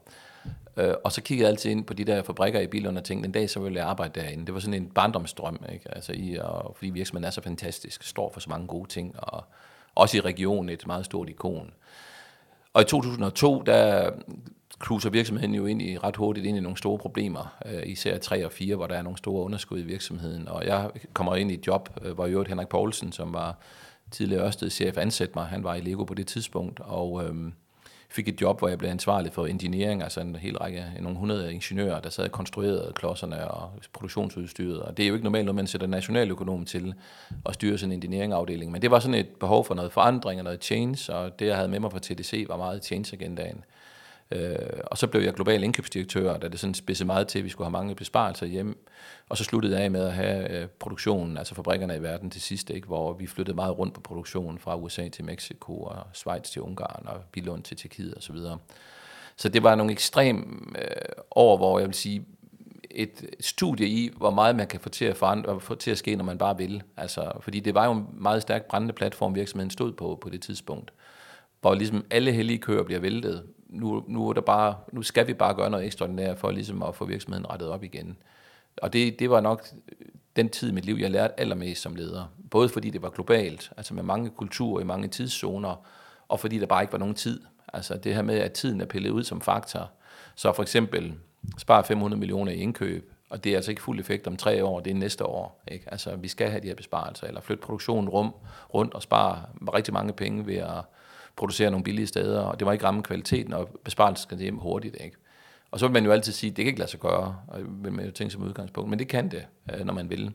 [0.77, 3.27] Øh, og så kiggede jeg altid ind på de der fabrikker i Bilund og tænkte,
[3.27, 4.45] en dag så ville jeg arbejde derinde.
[4.45, 5.95] Det var sådan en barndomsdrøm, ikke?
[5.95, 9.43] Altså i, og, fordi virksomheden er så fantastisk, står for så mange gode ting, og
[9.95, 11.71] også i regionen et meget stort ikon.
[12.73, 14.11] Og i 2002, der
[14.79, 18.45] cruiser virksomheden jo ind i ret hurtigt ind i nogle store problemer, øh, især 3
[18.45, 20.47] og 4, hvor der er nogle store underskud i virksomheden.
[20.47, 23.57] Og jeg kommer ind i et job, øh, hvor jo Henrik Poulsen, som var
[24.11, 25.45] tidligere Ørsted-chef ansatte mig.
[25.45, 27.53] Han var i Lego på det tidspunkt, og øhm,
[28.09, 31.53] fik et job, hvor jeg blev ansvarlig for engineering, altså en hel række, nogle hundrede
[31.53, 34.79] ingeniører, der sad og konstruerede klodserne og produktionsudstyret.
[34.79, 36.93] Og det er jo ikke normalt, når man sætter nationaløkonom til
[37.45, 40.43] at styre sådan en engineeringafdeling, men det var sådan et behov for noget forandring og
[40.43, 43.57] noget change, og det, jeg havde med mig fra TDC, var meget change-agendaen.
[43.57, 43.63] Øh,
[44.31, 47.49] Øh, og så blev jeg global indkøbsdirektør, da det sådan spidsede meget til, at vi
[47.49, 48.85] skulle have mange besparelser hjem.
[49.29, 52.41] Og så sluttede jeg af med at have øh, produktionen, altså fabrikkerne i verden til
[52.41, 56.49] sidst, ikke, hvor vi flyttede meget rundt på produktionen fra USA til Mexico og Schweiz
[56.49, 58.21] til Ungarn og Bilund til Tjekkiet osv.
[58.21, 58.57] Så, videre.
[59.35, 60.87] så det var nogle ekstrem øh,
[61.31, 62.25] år, hvor jeg vil sige,
[62.91, 66.15] et studie i, hvor meget man kan få til at, forandre, få til at ske,
[66.15, 66.83] når man bare vil.
[66.97, 70.41] Altså, fordi det var jo en meget stærk brændende platform, virksomheden stod på på det
[70.41, 70.93] tidspunkt,
[71.61, 73.43] hvor ligesom alle hellige køer bliver væltet,
[73.75, 76.95] nu, nu, er der bare, nu skal vi bare gøre noget ekstraordinært for ligesom at
[76.95, 78.17] få virksomheden rettet op igen.
[78.81, 79.67] Og det, det var nok
[80.35, 82.25] den tid i mit liv, jeg lærte allermest som leder.
[82.51, 85.85] Både fordi det var globalt, altså med mange kulturer i mange tidszoner,
[86.27, 87.41] og fordi der bare ikke var nogen tid.
[87.73, 89.91] Altså det her med, at tiden er pillet ud som faktor.
[90.35, 91.13] Så for eksempel
[91.57, 94.79] spare 500 millioner i indkøb, og det er altså ikke fuld effekt om tre år,
[94.79, 95.63] det er næste år.
[95.67, 95.85] Ikke?
[95.91, 98.33] Altså vi skal have de her besparelser, eller flytte produktionen rum,
[98.73, 99.41] rundt og spare
[99.73, 100.81] rigtig mange penge ved at
[101.35, 104.97] producere nogle billige steder, og det må ikke ramme kvaliteten, og besparelsen skal hjem hurtigt.
[105.03, 105.17] Ikke?
[105.71, 107.59] Og så vil man jo altid sige, at det kan ikke lade sig gøre, og
[107.83, 110.33] vil man jo tænke som udgangspunkt, men det kan det, øh, når man vil.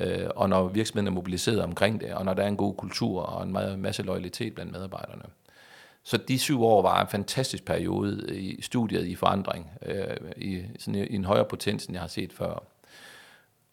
[0.00, 3.22] Øh, og når virksomheden er mobiliseret omkring det, og når der er en god kultur
[3.22, 5.22] og en masse loyalitet blandt medarbejderne.
[6.04, 11.06] Så de syv år var en fantastisk periode i studiet i forandring, øh, i, sådan
[11.10, 12.64] i en højere potens, end jeg har set før.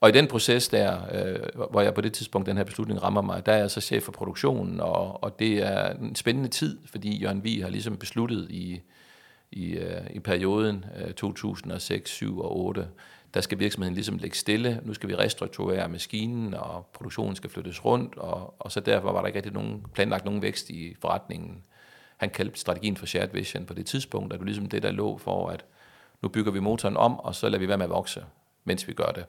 [0.01, 3.21] Og i den proces der, øh, hvor jeg på det tidspunkt, den her beslutning rammer
[3.21, 6.79] mig, der er jeg så chef for produktionen, og, og det er en spændende tid,
[6.85, 8.81] fordi Jørgen Vi har ligesom besluttet i,
[9.51, 12.87] i, øh, i perioden øh, 2006, 7 og 8,
[13.33, 14.81] der skal virksomheden ligesom lægge stille.
[14.83, 19.19] Nu skal vi restrukturere maskinen, og produktionen skal flyttes rundt, og, og så derfor var
[19.19, 21.63] der ikke rigtig nogen, planlagt nogen vækst i forretningen.
[22.17, 25.17] Han kaldte strategien for shared vision på det tidspunkt, at var ligesom det, der lå
[25.17, 25.65] for, at
[26.21, 28.23] nu bygger vi motoren om, og så lader vi være med at vokse,
[28.63, 29.25] mens vi gør det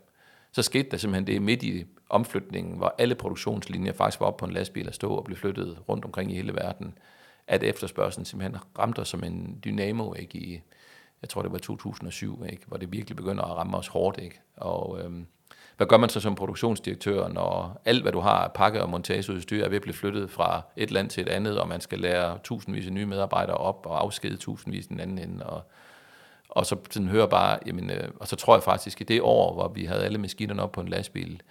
[0.52, 4.44] så skete der simpelthen det midt i omflytningen, hvor alle produktionslinjer faktisk var op på
[4.44, 6.98] en lastbil og stå og blev flyttet rundt omkring i hele verden,
[7.46, 10.60] at efterspørgselen simpelthen ramte os som en dynamo ikke, i,
[11.22, 14.18] jeg tror det var 2007, ikke, hvor det virkelig begynder at ramme os hårdt.
[14.18, 14.40] Ikke?
[14.56, 15.26] Og øhm,
[15.76, 19.64] hvad gør man så som produktionsdirektør, når alt, hvad du har af pakke- og montageudstyr,
[19.64, 22.38] er ved at blive flyttet fra et land til et andet, og man skal lære
[22.44, 25.62] tusindvis af nye medarbejdere op og afskede tusindvis den anden ende, og
[26.50, 29.54] og så sådan hører bare, jamen, øh, og så tror jeg faktisk, i det år,
[29.54, 31.42] hvor vi havde alle maskinerne op på en lastbil,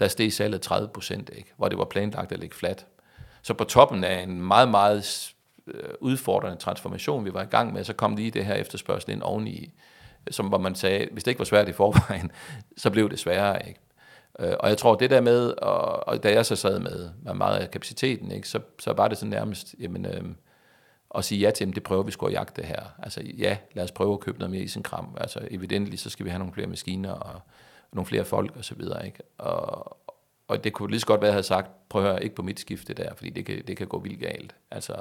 [0.00, 2.86] der steg salget 30 procent, hvor det var planlagt at ligge flat.
[3.42, 5.34] Så på toppen af en meget, meget
[5.66, 9.22] øh, udfordrende transformation, vi var i gang med, så kom lige det her efterspørgsel ind
[9.22, 9.72] oveni,
[10.30, 12.30] som hvor man sagde, hvis det ikke var svært i forvejen,
[12.76, 13.68] så blev det sværere.
[13.68, 13.80] Ikke?
[14.38, 17.34] Øh, og jeg tror, det der med, og, og da jeg så sad med, med
[17.34, 20.22] meget af kapaciteten, ikke, så, så var det sådan nærmest, jamen, øh,
[21.10, 22.82] og sige ja til dem, det prøver vi sgu at jagte her.
[22.98, 25.16] Altså ja, lad os prøve at købe noget mere isenkram.
[25.20, 27.40] Altså evidentligt, så skal vi have nogle flere maskiner og
[27.92, 29.06] nogle flere folk og så videre.
[29.06, 29.18] Ikke?
[29.38, 29.96] Og,
[30.48, 32.34] og det kunne lige så godt være, at jeg havde sagt, prøv at høre, ikke
[32.34, 34.54] på mit skifte der, fordi det kan, det kan gå vildt galt.
[34.70, 34.94] Altså,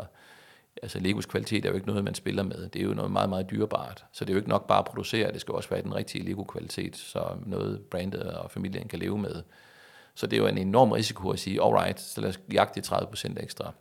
[0.84, 2.70] altså Legos kvalitet er jo ikke noget, man spiller med.
[2.70, 4.06] Det er jo noget meget, meget dyrebart.
[4.12, 6.24] Så det er jo ikke nok bare at producere, det skal også være den rigtige
[6.24, 9.44] Lego-kvalitet, så noget brandet og familien kan leve med.
[10.16, 13.44] Så det er jo en enorm risiko at sige, alright, så lad os jagte 30%
[13.44, 13.74] ekstra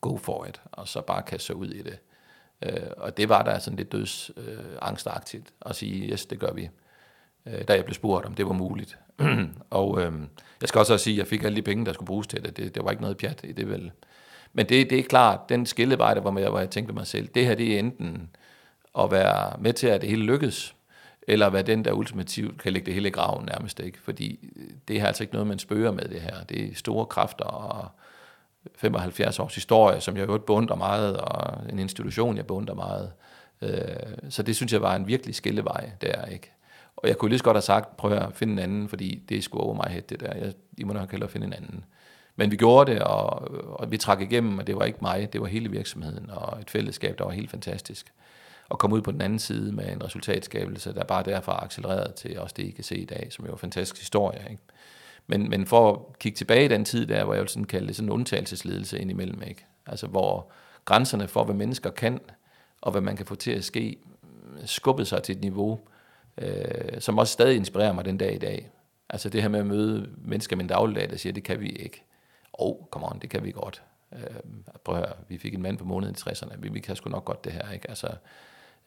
[0.00, 1.98] go for it, og så bare kaste sig ud i det.
[2.62, 6.68] Øh, og det var der sådan lidt dødsangstagtigt øh, at sige, yes, det gør vi.
[7.46, 8.98] Øh, da jeg blev spurgt, om det var muligt.
[9.70, 10.12] og øh,
[10.60, 12.56] jeg skal også sige, at jeg fik alle de penge, der skulle bruges til det.
[12.56, 13.92] Det, det var ikke noget pjat i det vel.
[14.52, 17.28] Men det, det er klart, den skillevej, der var med, hvor jeg tænkte mig selv,
[17.28, 18.30] det her det er enten
[18.98, 20.74] at være med til, at det hele lykkes,
[21.28, 23.98] eller være den, der ultimativt kan lægge det hele i graven nærmest ikke.
[24.02, 26.44] Fordi øh, det er altså ikke noget, man spøger med det her.
[26.44, 27.88] Det er store kræfter og
[28.76, 33.12] 75 års historie, som jeg jo beundrer meget, og en institution, jeg beundrer meget.
[33.62, 36.52] Øh, så det synes jeg var en virkelig skillevej der, ikke?
[36.96, 39.38] Og jeg kunne lige så godt have sagt, prøv at finde en anden, fordi det
[39.38, 40.34] er sgu over mig det der.
[40.34, 41.84] Jeg, I må nok hellere finde en anden.
[42.36, 45.40] Men vi gjorde det, og, og vi trak igennem, og det var ikke mig, det
[45.40, 48.12] var hele virksomheden, og et fællesskab, der var helt fantastisk.
[48.68, 52.40] Og komme ud på den anden side med en resultatskabelse, der bare derfor accelererede til
[52.40, 54.40] også det, I kan se i dag, som jo er en fantastisk historie.
[54.50, 54.62] Ikke?
[55.30, 57.86] Men, men for at kigge tilbage i den tid der, hvor jeg vil sådan kalde
[57.86, 59.66] det sådan en undtagelsesledelse indimellem, ikke?
[59.86, 60.50] Altså hvor
[60.84, 62.20] grænserne for, hvad mennesker kan,
[62.80, 63.98] og hvad man kan få til at ske,
[64.64, 65.80] skubbede sig til et niveau,
[66.38, 68.70] øh, som også stadig inspirerer mig den dag i dag.
[69.08, 71.68] Altså det her med at møde mennesker med en dagligdag, der siger, det kan vi
[71.68, 72.04] ikke.
[72.58, 73.82] Åh, oh, come on, det kan vi godt.
[74.12, 74.20] Øh,
[74.84, 77.10] prøv at høre, vi fik en mand på måneden i 60'erne, vi, vi kan sgu
[77.10, 77.88] nok godt det her, ikke?
[77.88, 78.08] Altså,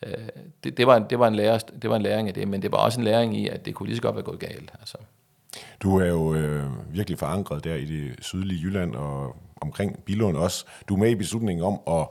[0.06, 0.28] øh,
[0.64, 2.72] det, det, var, det, var en lærer, det var en læring af det, men det
[2.72, 4.74] var også en læring i, at det kunne lige så godt være gået galt.
[4.80, 4.98] Altså.
[5.84, 10.66] Du er jo øh, virkelig forankret der i det sydlige Jylland og omkring Bilund også.
[10.90, 12.08] Du er med i beslutningen om at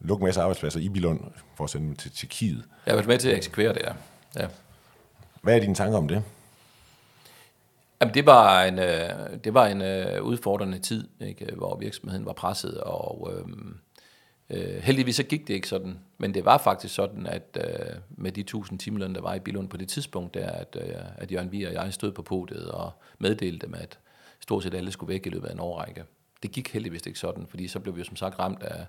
[0.00, 1.20] lukke en masse arbejdspladser i Bilund
[1.54, 2.64] for at sende dem til Tjekkiet.
[2.86, 3.92] Jeg har været med til at eksekvere det, ja.
[4.42, 4.46] ja.
[5.42, 6.22] Hvad er dine tanker om det?
[8.00, 9.10] Jamen, det var en, øh,
[9.44, 13.46] det var en øh, udfordrende tid, ikke, hvor virksomheden var presset, og øh,
[14.50, 18.32] Øh, heldigvis så gik det ikke sådan, men det var faktisk sådan, at øh, med
[18.32, 21.52] de 1000 timeløn, der var i Bilund på det tidspunkt, der, at, øh, at Jørgen
[21.52, 23.98] Vier og jeg stod på podiet og meddelte dem, at
[24.40, 26.04] stort set alle skulle væk i løbet af en årrække.
[26.42, 28.86] Det gik heldigvis ikke sådan, fordi så blev vi jo som sagt ramt af,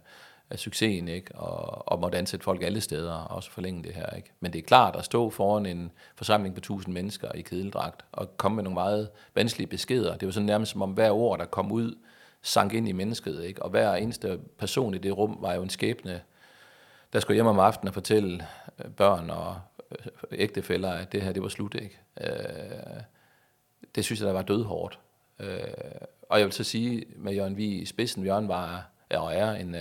[0.50, 1.36] af succesen, ikke?
[1.36, 4.10] Og, og måtte ansætte folk alle steder, og også forlænge det her.
[4.16, 4.32] Ikke?
[4.40, 8.38] Men det er klart at stå foran en forsamling på 1000 mennesker i kedeldragt, og
[8.38, 10.18] komme med nogle meget vanskelige beskeder.
[10.18, 11.96] Det var sådan nærmest som om hver ord, der kom ud,
[12.46, 13.64] sank ind i mennesket, ikke?
[13.64, 16.22] og hver eneste person i det rum var jo en skæbne,
[17.14, 18.48] der skulle hjem om aftenen og fortælle
[18.80, 19.60] øh, børn og
[19.92, 22.00] øh, ægtefæller, at det her, det var slut, ikke?
[22.22, 23.02] Øh,
[23.96, 25.00] det synes jeg, der var dødhårdt.
[25.40, 25.60] Øh,
[26.30, 29.76] og jeg vil så sige, med Jørgen Vi i spidsen, Jørgen var og er en,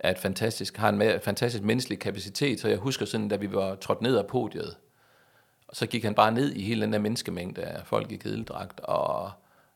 [0.00, 3.74] er et fantastisk, har en fantastisk menneskelig kapacitet, så jeg husker sådan, da vi var
[3.74, 4.76] trådt ned af podiet,
[5.72, 9.30] så gik han bare ned i hele den der menneskemængde af folk i kedeldragt, og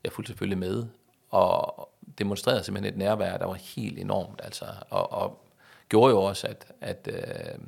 [0.04, 0.86] jeg fulgte selvfølgelig med,
[1.30, 1.88] og
[2.18, 5.40] demonstrerede simpelthen et nærvær, der var helt enormt, altså, og, og
[5.88, 7.58] gjorde jo også, at, at øh,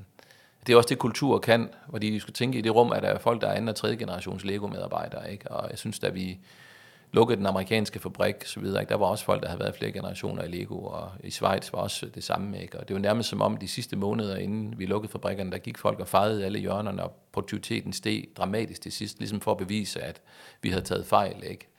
[0.67, 3.09] det er også det, kultur kan, fordi vi skulle tænke, i det rum at der
[3.09, 5.51] er folk, der er anden og tredje generations Lego-medarbejdere, ikke?
[5.51, 6.39] og jeg synes, da vi
[7.13, 8.91] lukkede den amerikanske fabrik, så videre, ikke?
[8.91, 11.79] der var også folk, der havde været flere generationer i Lego, og i Schweiz var
[11.79, 12.81] også det samme, ikke?
[12.81, 15.79] og det var nærmest som om de sidste måneder, inden vi lukkede fabrikkerne, der gik
[15.79, 20.01] folk og fejrede alle hjørnerne, og produktiviteten steg dramatisk til sidst, ligesom for at bevise,
[20.01, 20.21] at
[20.63, 21.72] vi havde taget fejl, ikke?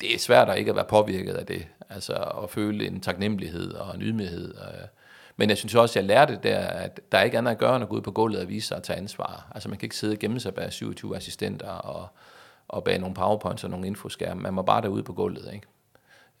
[0.00, 3.72] Det er svært at ikke at være påvirket af det, altså at føle en taknemmelighed
[3.72, 4.54] og en ydmyghed.
[4.54, 4.88] Øh.
[5.36, 7.82] Men jeg synes også, jeg lærte der, at der er ikke andet at gøre, end
[7.82, 9.52] at gå ud på gulvet og vise sig at tage ansvar.
[9.54, 12.08] Altså man kan ikke sidde og gemme sig bag 27 assistenter og,
[12.68, 14.40] og bag nogle powerpoints og nogle infoskærme.
[14.40, 15.66] Man må bare derude på gulvet, ikke?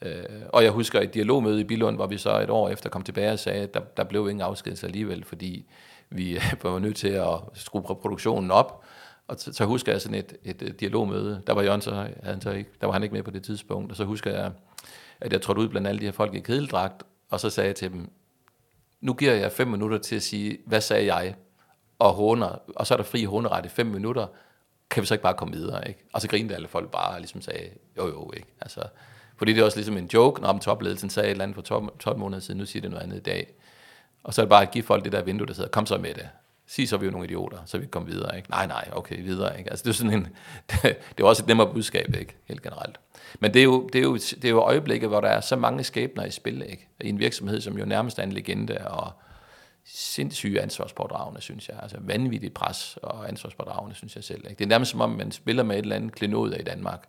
[0.02, 3.02] Øh, og jeg husker et dialogmøde i Bilund, hvor vi så et år efter kom
[3.02, 5.66] tilbage og sagde, at der, der blev ingen afskedelse alligevel, fordi
[6.10, 8.84] vi var nødt til at skrue produktionen op,
[9.28, 11.42] og så, så husker jeg sådan et, et, et dialogmøde.
[11.46, 13.42] Der var Jørgen så, havde han så ikke, der var han ikke med på det
[13.42, 13.90] tidspunkt.
[13.90, 14.52] Og så husker jeg,
[15.20, 17.76] at jeg trådte ud blandt alle de her folk i kedeldragt, og så sagde jeg
[17.76, 18.10] til dem,
[19.00, 21.34] nu giver jeg fem minutter til at sige, hvad sagde jeg?
[21.98, 24.26] Og, håner, og så er der fri håneret i fem minutter,
[24.90, 26.04] kan vi så ikke bare komme videre, ikke?
[26.12, 28.48] Og så grinede alle folk bare og ligesom sagde, jo jo, ikke?
[28.60, 28.80] Altså,
[29.36, 31.98] fordi det er også ligesom en joke, når topledelsen sagde et eller andet for 12,
[31.98, 33.52] 12 måneder siden, nu siger det noget andet i dag.
[34.24, 35.98] Og så er det bare at give folk det der vindue, der sidder, kom så
[35.98, 36.28] med det.
[36.66, 38.36] Sig så er vi jo nogle idioter, så vi kan komme videre.
[38.36, 38.50] Ikke?
[38.50, 39.58] Nej, nej, okay, videre.
[39.58, 39.70] Ikke?
[39.70, 40.28] Altså, det er sådan en,
[40.70, 40.82] det,
[41.16, 42.36] det er også et nemmere budskab, ikke?
[42.44, 43.00] helt generelt.
[43.40, 45.56] Men det er, jo, det, er jo, det er jo øjeblikket, hvor der er så
[45.56, 46.88] mange skæbner i spil, ikke?
[47.00, 49.12] i en virksomhed, som jo nærmest er en legende, og
[49.88, 51.76] sindssyge ansvarspådragende, synes jeg.
[51.82, 54.44] Altså vanvittigt pres og ansvarspådragende, synes jeg selv.
[54.44, 54.58] Ikke?
[54.58, 57.04] Det er nærmest som om, man spiller med et eller andet klenod af i Danmark,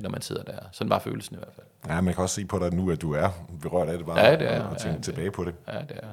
[0.00, 0.58] når man sidder der.
[0.72, 1.66] Sådan var følelsen i hvert fald.
[1.88, 3.28] Ja, man kan også se på dig nu, at du er
[3.62, 5.54] berørt af det bare, ja, det er, og tænke ja, tilbage på det.
[5.68, 6.08] Ja, det er.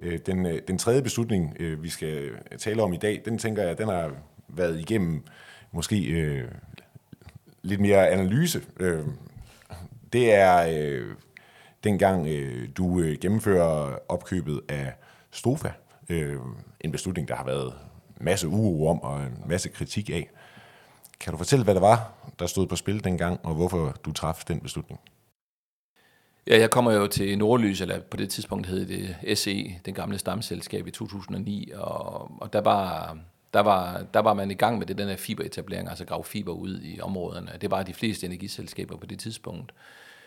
[0.00, 3.62] Øh, den, øh, den tredje beslutning, øh, vi skal tale om i dag, den tænker
[3.62, 4.12] jeg, den har
[4.48, 5.22] været igennem
[5.72, 6.48] måske øh,
[7.62, 8.62] lidt mere analyse.
[8.80, 9.04] Øh,
[10.12, 11.14] det er øh,
[11.84, 14.92] dengang øh, du øh, gennemfører opkøbet af
[15.30, 15.68] Stofa.
[16.08, 16.36] Øh,
[16.80, 17.74] en beslutning, der har været
[18.20, 20.30] masse uro om og en masse kritik af.
[21.20, 24.42] Kan du fortælle, hvad det var, der stod på spil dengang, og hvorfor du traf
[24.48, 25.00] den beslutning?
[26.50, 30.18] Ja, jeg kommer jo til Nordlys, eller på det tidspunkt hed det SE, den gamle
[30.18, 33.16] stamselskab i 2009, og, og der, var,
[33.54, 36.52] der, var, der var man i gang med det, den her fiberetablering, altså grave fiber
[36.52, 37.50] ud i områderne.
[37.60, 39.72] Det var de fleste energiselskaber på det tidspunkt.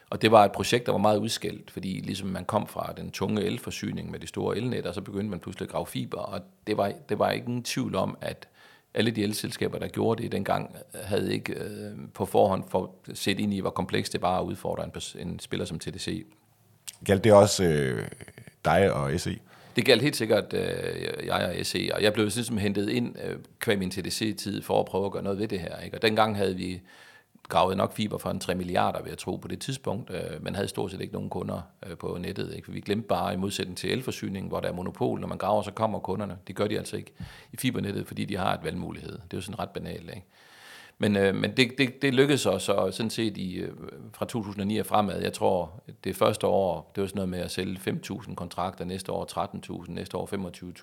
[0.10, 3.12] Og det var et projekt, der var meget udskilt, fordi ligesom man kom fra den
[3.12, 6.42] tunge elforsyning med de store elnet, og så begyndte man pludselig at grave fiber, og
[6.68, 8.48] det var, det var ikke en tvivl om, at
[8.94, 13.54] alle de elselskaber, der gjorde det dengang, havde ikke øh, på forhånd for set ind
[13.54, 16.26] i, hvor komplekst det var at udfordre en, en spiller som TDC.
[17.06, 18.08] Galt det også øh,
[18.66, 19.38] dig og SE?
[19.76, 23.38] Det galt helt sikkert øh, jeg og SE, og jeg blev ligesom hentet ind øh,
[23.60, 25.80] kvæm min TDC-tid for at prøve at gøre noget ved det her.
[25.80, 25.98] Ikke?
[25.98, 26.82] Og dengang havde vi
[27.54, 30.56] gravet nok fiber for en 3 milliarder, vil jeg tro, på det tidspunkt, øh, men
[30.56, 32.54] havde stort set ikke nogen kunder øh, på nettet.
[32.56, 32.66] Ikke?
[32.66, 35.62] For vi glemte bare, i modsætning til elforsyningen, hvor der er monopol, når man graver,
[35.62, 36.38] så kommer kunderne.
[36.48, 37.14] Det gør de altså ikke
[37.52, 39.12] i fibernettet, fordi de har et valgmulighed.
[39.12, 40.10] Det er jo sådan ret banalt.
[40.10, 40.24] Ikke?
[40.98, 43.72] Men, øh, men det, det, det lykkedes os så sådan set i, øh,
[44.14, 45.22] fra 2009 og fremad.
[45.22, 49.12] Jeg tror, det første år, det var sådan noget med at sælge 5.000 kontrakter, næste
[49.12, 49.28] år
[49.84, 50.30] 13.000, næste år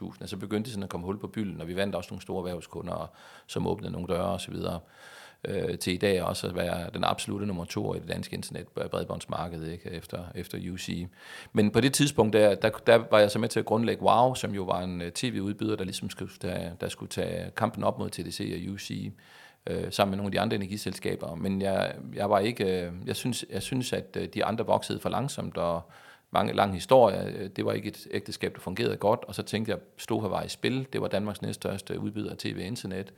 [0.02, 0.22] 25.000.
[0.22, 2.22] Og så begyndte det sådan at komme hul på bylden, og vi vandt også nogle
[2.22, 3.10] store erhvervskunder,
[3.46, 4.54] som åbnede nogle døre osv
[5.44, 8.68] øh, til i dag også at være den absolute nummer to i det danske internet
[8.68, 11.06] bredbåndsmarked ikke, efter, efter UC.
[11.52, 14.34] Men på det tidspunkt, der, der, der var jeg så med til at grundlægge WOW,
[14.34, 17.98] som jo var en øh, tv-udbyder, der ligesom skulle der, der skulle tage kampen op
[17.98, 19.12] mod TDC og UC
[19.66, 21.34] øh, sammen med nogle af de andre energiselskaber.
[21.34, 25.00] Men jeg, jeg var ikke, øh, jeg synes, jeg synes, at øh, de andre voksede
[25.00, 25.82] for langsomt, og
[26.30, 27.26] mange lang historie.
[27.26, 30.28] Øh, det var ikke et ægteskab, der fungerede godt, og så tænkte jeg, at Stoha
[30.28, 30.86] var i spil.
[30.92, 33.12] Det var Danmarks næststørste udbyder af tv og internet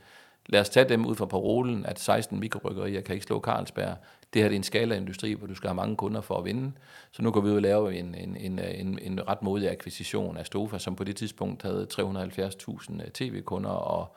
[0.49, 3.97] lad os tage dem ud fra parolen, at 16 mikrobryggerier kan ikke slå Carlsberg.
[4.33, 6.71] Det her det er en skalaindustri, hvor du skal have mange kunder for at vinde.
[7.11, 10.37] Så nu går vi ud og laver en, en, en, en, en ret modig akquisition
[10.37, 14.15] af Stofa, som på det tidspunkt havde 370.000 øh, tv-kunder og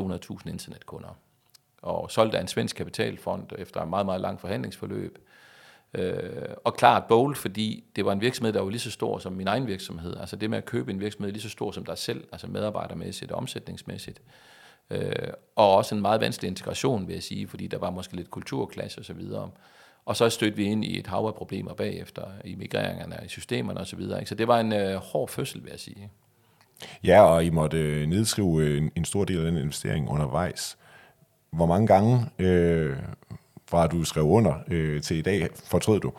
[0.00, 1.16] 200.000 internetkunder.
[1.82, 5.18] Og solgt af en svensk kapitalfond efter en meget, meget lang forhandlingsforløb.
[5.94, 9.32] Øh, og klart bold, fordi det var en virksomhed, der var lige så stor som
[9.32, 10.16] min egen virksomhed.
[10.16, 13.32] Altså det med at købe en virksomhed lige så stor som dig selv, altså medarbejdermæssigt
[13.32, 14.18] og omsætningsmæssigt.
[14.18, 14.55] Øh,
[15.56, 19.00] og også en meget vanskelig integration, vil jeg sige, fordi der var måske lidt kulturklasse
[19.00, 19.20] osv.
[19.32, 19.50] Og,
[20.04, 23.80] og så stødte vi ind i et hav af problemer bagefter, i migreringerne, i systemerne
[23.80, 23.86] osv.
[23.86, 26.10] Så, videre, så det var en øh, hård fødsel, vil jeg sige.
[27.04, 30.78] Ja, og I måtte øh, nedskrive en, en stor del af den investering undervejs.
[31.50, 32.96] Hvor mange gange øh,
[33.70, 36.12] fra du skrev under øh, til i dag fortrød du?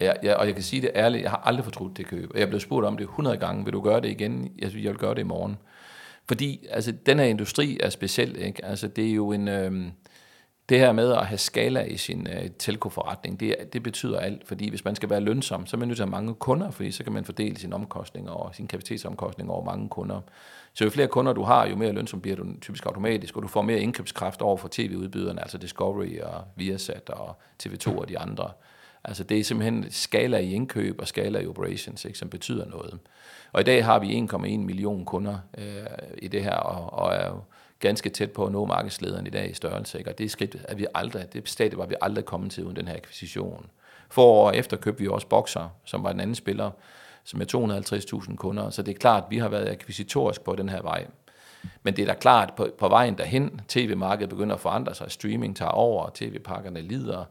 [0.00, 2.36] Ja, ja, og jeg kan sige det ærligt, jeg har aldrig fortrudt det køb.
[2.36, 4.52] Jeg blev spurgt om det 100 gange, vil du gøre det igen?
[4.58, 5.56] Jeg, jeg vil gøre det i morgen.
[6.30, 8.36] Fordi altså, den her industri er speciel.
[8.36, 8.64] Ikke?
[8.64, 9.48] Altså, det er jo en...
[9.48, 9.86] Øh,
[10.68, 14.68] det her med at have skala i sin øh, telkoforretning, det, det betyder alt, fordi
[14.68, 16.90] hvis man skal være lønsom, så er man nødt til at have mange kunder, fordi
[16.90, 20.20] så kan man fordele sine omkostninger og sin kapacitetsomkostninger over mange kunder.
[20.74, 23.48] Så jo flere kunder du har, jo mere lønsom bliver du typisk automatisk, og du
[23.48, 28.50] får mere indkøbskraft over for tv-udbyderne, altså Discovery og Viasat og TV2 og de andre.
[29.04, 32.98] Altså det er simpelthen skala i indkøb og skala i operations, ikke, som betyder noget.
[33.52, 35.86] Og i dag har vi 1,1 million kunder øh,
[36.18, 37.40] i det her, og, og er jo
[37.80, 39.98] ganske tæt på at nå markedslederen i dag i størrelse.
[39.98, 40.10] Ikke?
[40.10, 42.88] Og det skridt at vi aldrig, det stadie var vi aldrig kommet til uden den
[42.88, 43.66] her akquisition.
[44.08, 46.70] For år efter købte vi også Boxer, som var den anden spiller,
[47.24, 48.70] som er 250.000 kunder.
[48.70, 51.06] Så det er klart, at vi har været akquisitorisk på den her vej.
[51.82, 55.56] Men det er da klart, på, på vejen derhen, tv-markedet begynder at forandre sig, streaming
[55.56, 57.24] tager over, tv-pakkerne lider,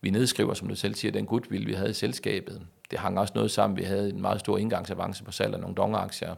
[0.00, 2.62] vi nedskriver, som du selv siger, den goodwill, vi havde i selskabet.
[2.90, 3.76] Det hang også noget sammen.
[3.76, 6.34] Vi havde en meget stor indgangsavance på salg af nogle dongeraktier.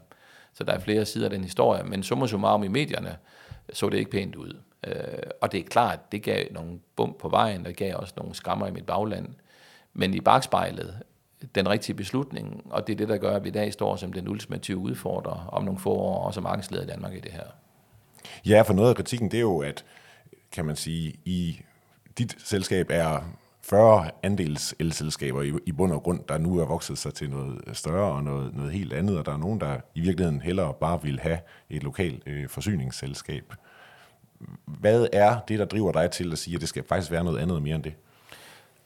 [0.55, 1.83] Så der er flere sider af den historie.
[1.83, 3.17] Men summa summarum i medierne
[3.73, 4.57] så det ikke pænt ud.
[4.87, 4.95] Øh,
[5.41, 8.67] og det er klart, det gav nogle bump på vejen, og gav også nogle skammer
[8.67, 9.29] i mit bagland.
[9.93, 10.99] Men i bagspejlet,
[11.55, 14.13] den rigtige beslutning, og det er det, der gør, at vi i dag står som
[14.13, 17.47] den ultimative udfordrer om nogle få år, og som markedsleder i Danmark i det her.
[18.47, 19.85] Ja, for noget af kritikken, det er jo, at
[20.53, 21.61] kan man sige, i
[22.19, 23.21] dit selskab er
[23.63, 27.61] 40 andels elselskaber i, i bund og grund, der nu er vokset sig til noget
[27.73, 31.03] større og noget, noget helt andet, og der er nogen, der i virkeligheden hellere bare
[31.03, 31.39] vil have
[31.71, 33.55] et lokalt øh, forsyningsselskab.
[34.65, 37.39] Hvad er det, der driver dig til at sige, at det skal faktisk være noget
[37.39, 37.95] andet mere end det?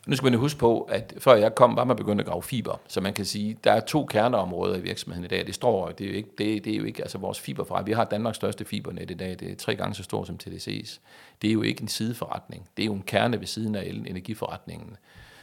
[0.07, 2.81] Nu skal man huske på, at før jeg kom, var man begyndt at grave fiber.
[2.89, 5.47] Så man kan sige, der er to kerneområder i virksomheden i dag.
[5.47, 7.83] Det står, det er jo ikke, det, det er jo ikke altså vores fiberfra.
[7.83, 9.37] Vi har Danmarks største fibernet i dag.
[9.41, 10.99] Det er tre gange så stort som TDC's.
[11.43, 12.69] Det er jo ikke en sideforretning.
[12.77, 14.97] Det er jo en kerne ved siden af energiforretningen.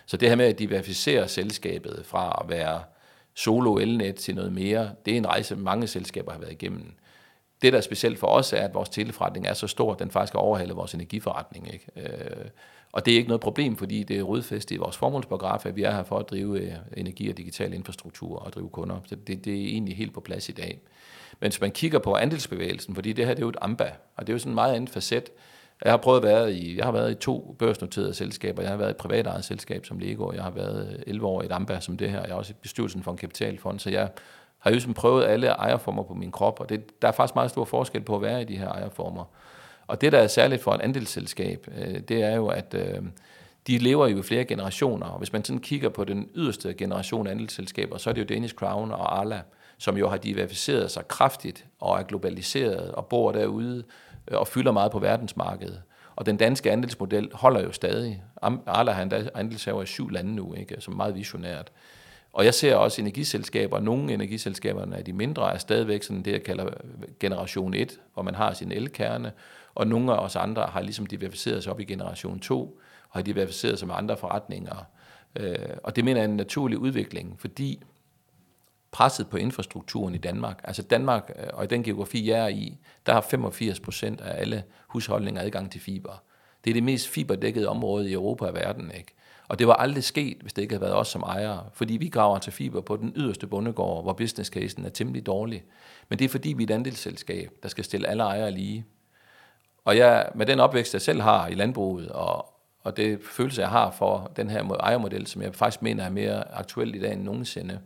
[0.05, 2.82] Så det her med at diversificere selskabet fra at være
[3.34, 6.93] solo elnet til noget mere, det er en rejse, mange selskaber har været igennem.
[7.61, 10.11] Det, der er specielt for os, er, at vores teleforretning er så stor, at den
[10.11, 11.74] faktisk overhaler vores energiforretning.
[11.74, 11.86] Ikke?
[11.95, 12.45] Øh,
[12.93, 15.83] og det er ikke noget problem, fordi det er rodfæstet i vores formålsparagraf, at vi
[15.83, 18.99] er her for at drive øh, energi og digital infrastruktur og drive kunder.
[19.05, 20.79] Så det, det er egentlig helt på plads i dag.
[21.39, 24.27] Men hvis man kigger på andelsbevægelsen, fordi det her det er jo et AMBA, og
[24.27, 25.29] det er jo sådan en meget anden facet.
[25.83, 28.61] Jeg har prøvet at være i, jeg har været i to børsnoterede selskaber.
[28.61, 31.41] Jeg har været i et privatejet selskab som Lego, jeg har været øh, 11 år
[31.41, 32.21] i et AMBA som det her.
[32.21, 34.09] Jeg er også i bestyrelsen for en kapitalfond, så jeg
[34.59, 37.51] har jo sådan prøvet alle ejerformer på min krop, og det, der er faktisk meget
[37.51, 39.25] stor forskel på at være i de her ejerformer.
[39.88, 43.01] Og det, der er særligt for et andelsselskab, øh, det er jo, at øh,
[43.67, 45.07] de lever jo i flere generationer.
[45.07, 48.36] Og hvis man sådan kigger på den yderste generation af andelsselskaber, så er det jo
[48.36, 49.41] Danish Crown og Arla,
[49.77, 53.84] som jo har diversificeret sig kraftigt og er globaliseret og bor derude
[54.27, 55.81] øh, og fylder meget på verdensmarkedet.
[56.15, 58.23] Og den danske andelsmodel holder jo stadig.
[58.67, 60.75] Arla har en andelshaver i syv lande nu, ikke?
[60.79, 61.71] som er meget visionært.
[62.34, 66.43] Og jeg ser også energiselskaber, nogle energiselskaberne af de mindre er stadigvæk sådan det, jeg
[66.43, 66.69] kalder
[67.19, 69.31] generation 1, hvor man har sin elkerne,
[69.75, 72.79] og nogle af os andre har ligesom diversificeret sig op i generation 2,
[73.09, 74.86] og har diversificeret sig med andre forretninger.
[75.36, 77.84] Øh, og det mener jeg er en naturlig udvikling, fordi
[78.91, 82.77] presset på infrastrukturen i Danmark, altså Danmark øh, og i den geografi, jeg er i,
[83.05, 86.23] der har 85 procent af alle husholdninger adgang til fiber.
[86.63, 89.13] Det er det mest fiberdækkede område i Europa og verden, ikke?
[89.54, 92.08] Og det var aldrig sket, hvis det ikke havde været os som ejere, fordi vi
[92.08, 95.64] graver til fiber på den yderste bundegård, hvor business casen er temmelig dårlig.
[96.10, 98.86] Men det er fordi, vi er et andelsselskab, der skal stille alle ejere lige.
[99.86, 103.70] Og jeg, med den opvækst, jeg selv har i landbruget, og, og det følelse, jeg
[103.70, 107.24] har for den her ejermodel, som jeg faktisk mener er mere aktuel i dag end
[107.24, 107.80] nogensinde,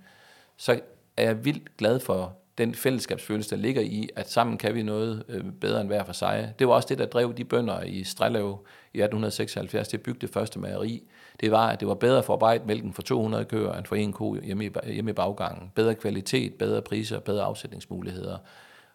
[0.57, 0.79] så
[1.17, 5.23] er jeg vildt glad for den fællesskabsfølelse, der ligger i, at sammen kan vi noget
[5.29, 6.53] øh, bedre end hver for sig.
[6.59, 10.19] Det var også det, der drev de bønder i Strellev i 1876 til at bygge
[10.21, 11.03] det første mejeri.
[11.39, 13.95] Det var, at det var bedre for at arbejde mælken for 200 køer end for
[13.95, 15.71] en ko hjemme i, hjemme i baggangen.
[15.75, 18.37] Bedre kvalitet, bedre priser, bedre afsætningsmuligheder.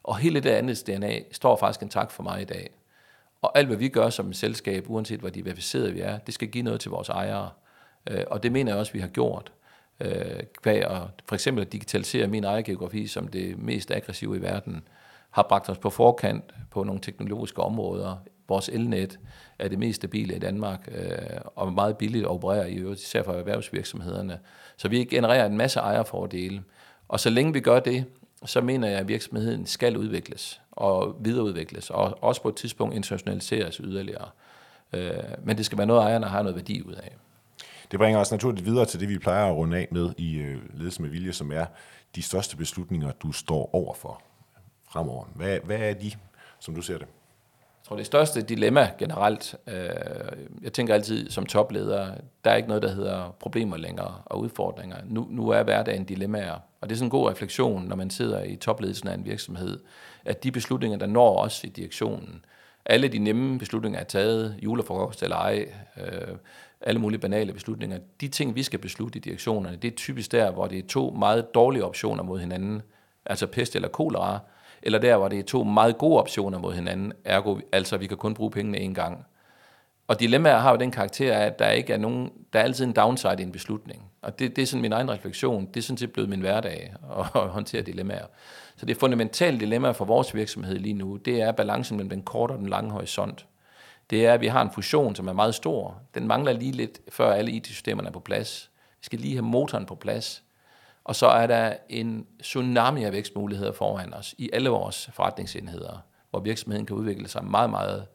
[0.03, 2.71] Og hele det andet DNA står faktisk en tak for mig i dag.
[3.43, 6.49] Og alt, hvad vi gør som et selskab, uanset hvor diversificeret vi er, det skal
[6.49, 7.51] give noget til vores ejere.
[8.11, 9.53] Øh, og det mener jeg også, vi har gjort.
[10.63, 14.83] Kvæg øh, at for eksempel at digitalisere min ejergeografi som det mest aggressive i verden,
[15.31, 18.17] har bragt os på forkant på nogle teknologiske områder.
[18.49, 19.19] Vores elnet
[19.59, 23.23] er det mest stabile i Danmark, øh, og meget billigt at operere i øvrigt, især
[23.23, 24.39] for erhvervsvirksomhederne.
[24.77, 26.63] Så vi genererer en masse ejerfordele.
[27.09, 28.05] Og så længe vi gør det,
[28.45, 33.77] så mener jeg, at virksomheden skal udvikles og videreudvikles, og også på et tidspunkt internationaliseres
[33.77, 34.29] yderligere.
[34.93, 35.13] Øh,
[35.45, 37.17] men det skal være noget, ejerne har noget værdi ud af.
[37.91, 40.59] Det bringer os naturligt videre til det, vi plejer at runde af med i øh,
[40.75, 41.67] ledelse med vilje, som er
[42.15, 44.23] de største beslutninger, du står over for
[44.91, 45.25] fremover.
[45.35, 46.13] Hvad, hvad er de,
[46.59, 47.07] som du ser det?
[47.83, 49.75] Jeg tror, det største dilemma generelt, øh,
[50.63, 52.15] jeg tænker altid som topleder,
[52.45, 54.97] der er ikke noget, der hedder problemer længere og udfordringer.
[55.07, 58.43] Nu, nu er hverdagen dilemmaer, og det er sådan en god refleksion, når man sidder
[58.43, 59.81] i topledelsen af en virksomhed,
[60.25, 62.45] at de beslutninger, der når os i direktionen,
[62.87, 65.67] alle de nemme beslutninger er taget, julefrokost eller ej,
[65.97, 66.37] øh,
[66.81, 67.99] alle mulige banale beslutninger.
[68.21, 71.11] De ting, vi skal beslutte i direktionerne, det er typisk der, hvor det er to
[71.11, 72.83] meget dårlige optioner mod hinanden,
[73.27, 74.39] altså pest eller kolera,
[74.83, 78.17] eller der, hvor det er to meget gode optioner mod hinanden, ergo, altså vi kan
[78.17, 79.27] kun bruge pengene én gang.
[80.09, 82.85] Og dilemmaer har jo den karakter af, at der ikke er nogen, der er altid
[82.85, 84.11] en downside i en beslutning.
[84.23, 85.67] Og det, det er sådan min egen refleksion.
[85.67, 88.27] Det er sådan set blevet min hverdag at, at håndtere dilemmaer.
[88.77, 92.53] Så det fundamentale dilemma for vores virksomhed lige nu, det er balancen mellem den korte
[92.53, 93.47] og den lange horisont.
[94.11, 96.01] Det er, at vi har en fusion, som er meget stor.
[96.15, 98.71] Den mangler lige lidt, før alle IT-systemerne er på plads.
[99.01, 100.43] Vi skal lige have motoren på plads.
[101.05, 106.41] Og så er der en tsunami af vækstmuligheder foran os i alle vores forretningsenheder, hvor
[106.41, 108.07] virksomheden kan udvikle sig meget, meget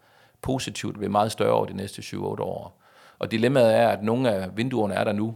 [0.41, 2.81] positivt, blive meget større over de næste 7-8 år.
[3.19, 5.35] Og dilemmaet er, at nogle af vinduerne er der nu,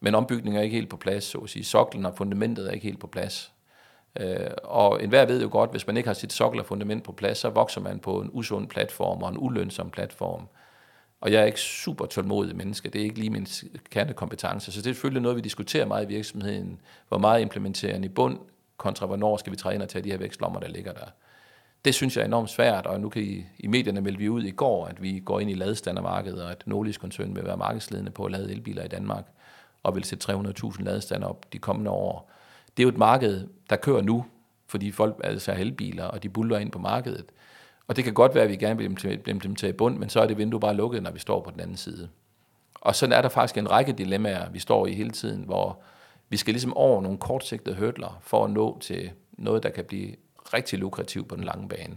[0.00, 1.64] men ombygningen er ikke helt på plads, så at sige.
[1.64, 3.52] Soklen og fundamentet er ikke helt på plads.
[4.20, 7.12] Øh, og enhver ved jo godt, hvis man ikke har sit sokkel og fundament på
[7.12, 10.48] plads, så vokser man på en usund platform og en ulønsom platform.
[11.20, 12.88] Og jeg er ikke super tålmodig menneske.
[12.90, 13.46] Det er ikke lige min
[13.90, 14.72] kernekompetence.
[14.72, 16.80] Så det er selvfølgelig noget, vi diskuterer meget i virksomheden.
[17.08, 18.38] Hvor meget implementerer den i bund,
[18.76, 21.06] kontra hvornår skal vi træde ind og tage de her vækstlommer, der ligger der.
[21.84, 24.42] Det synes jeg er enormt svært, og nu kan I, i medierne melde vi ud
[24.42, 28.24] i går, at vi går ind i ladestandermarkedet, og at Nordlys-koncernen vil være markedsledende på
[28.24, 29.24] at lade elbiler i Danmark,
[29.82, 32.30] og vil sætte 300.000 ladestander op de kommende år.
[32.76, 34.24] Det er jo et marked, der kører nu,
[34.66, 37.24] fordi folk altså har elbiler, og de buller ind på markedet.
[37.88, 38.86] Og det kan godt være, at vi gerne vil
[39.26, 41.60] implementere i bund, men så er det vindue bare lukket, når vi står på den
[41.60, 42.08] anden side.
[42.74, 45.80] Og sådan er der faktisk en række dilemmaer, vi står i hele tiden, hvor
[46.28, 50.14] vi skal ligesom over nogle kortsigtede hurdler for at nå til noget, der kan blive
[50.54, 51.96] rigtig lukrativt på den lange bane.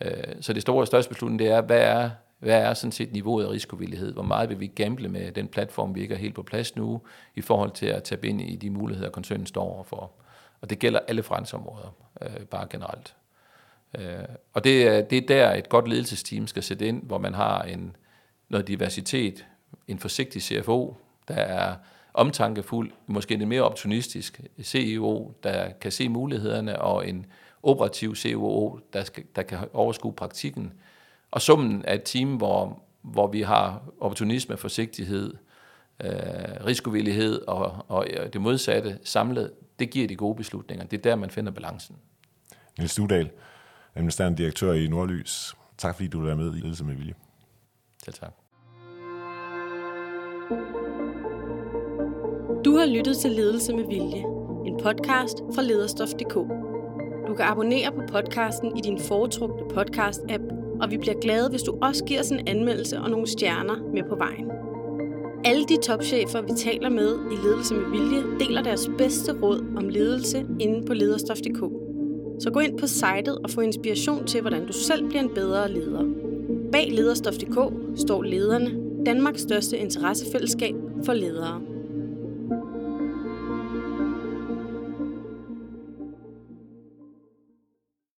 [0.00, 3.12] Øh, så det store og største beslutning, det er, hvad er, hvad er sådan set
[3.12, 4.12] niveauet af risikovillighed?
[4.12, 7.00] Hvor meget vil vi gamble med den platform, vi ikke er helt på plads nu,
[7.34, 10.12] i forhold til at tabe ind i de muligheder, koncernen står overfor?
[10.60, 13.14] Og det gælder alle forretningsområder, øh, bare generelt.
[13.98, 17.62] Øh, og det, det er der, et godt ledelsesteam skal sætte ind, hvor man har
[17.62, 17.96] en,
[18.48, 19.46] noget diversitet,
[19.88, 20.96] en forsigtig CFO,
[21.28, 21.76] der er
[22.14, 27.26] omtankefuld, måske en mere opportunistisk CEO, der kan se mulighederne, og en
[27.62, 30.72] operativ COO, der, skal, der kan overskue praktikken.
[31.30, 35.34] Og summen af et team, hvor, hvor vi har opportunisme, forsigtighed,
[36.04, 36.10] øh,
[36.66, 40.84] risikovillighed og, og det modsatte samlet, det giver de gode beslutninger.
[40.84, 41.96] Det er der, man finder balancen.
[42.78, 43.30] Niels Studal,
[43.98, 45.54] administrerende direktør i Nordlys.
[45.78, 47.14] Tak fordi du vil være med i Ledelse med Vilje.
[48.04, 48.32] Selv tak.
[52.64, 54.22] Du har lyttet til Ledelse med Vilje,
[54.66, 56.34] en podcast fra lederstof.dk.
[57.28, 60.44] Du kan abonnere på podcasten i din foretrukne podcast-app,
[60.80, 64.02] og vi bliver glade, hvis du også giver os en anmeldelse og nogle stjerner med
[64.08, 64.50] på vejen.
[65.44, 69.88] Alle de topchefer, vi taler med i Ledelse med Vilje, deler deres bedste råd om
[69.88, 71.87] ledelse inde på lederstof.dk.
[72.40, 75.72] Så gå ind på sitet og få inspiration til, hvordan du selv bliver en bedre
[75.72, 76.04] leder.
[76.72, 77.58] Bag lederstof.dk
[77.96, 78.70] står lederne,
[79.06, 80.74] Danmarks største interessefællesskab
[81.04, 81.60] for ledere.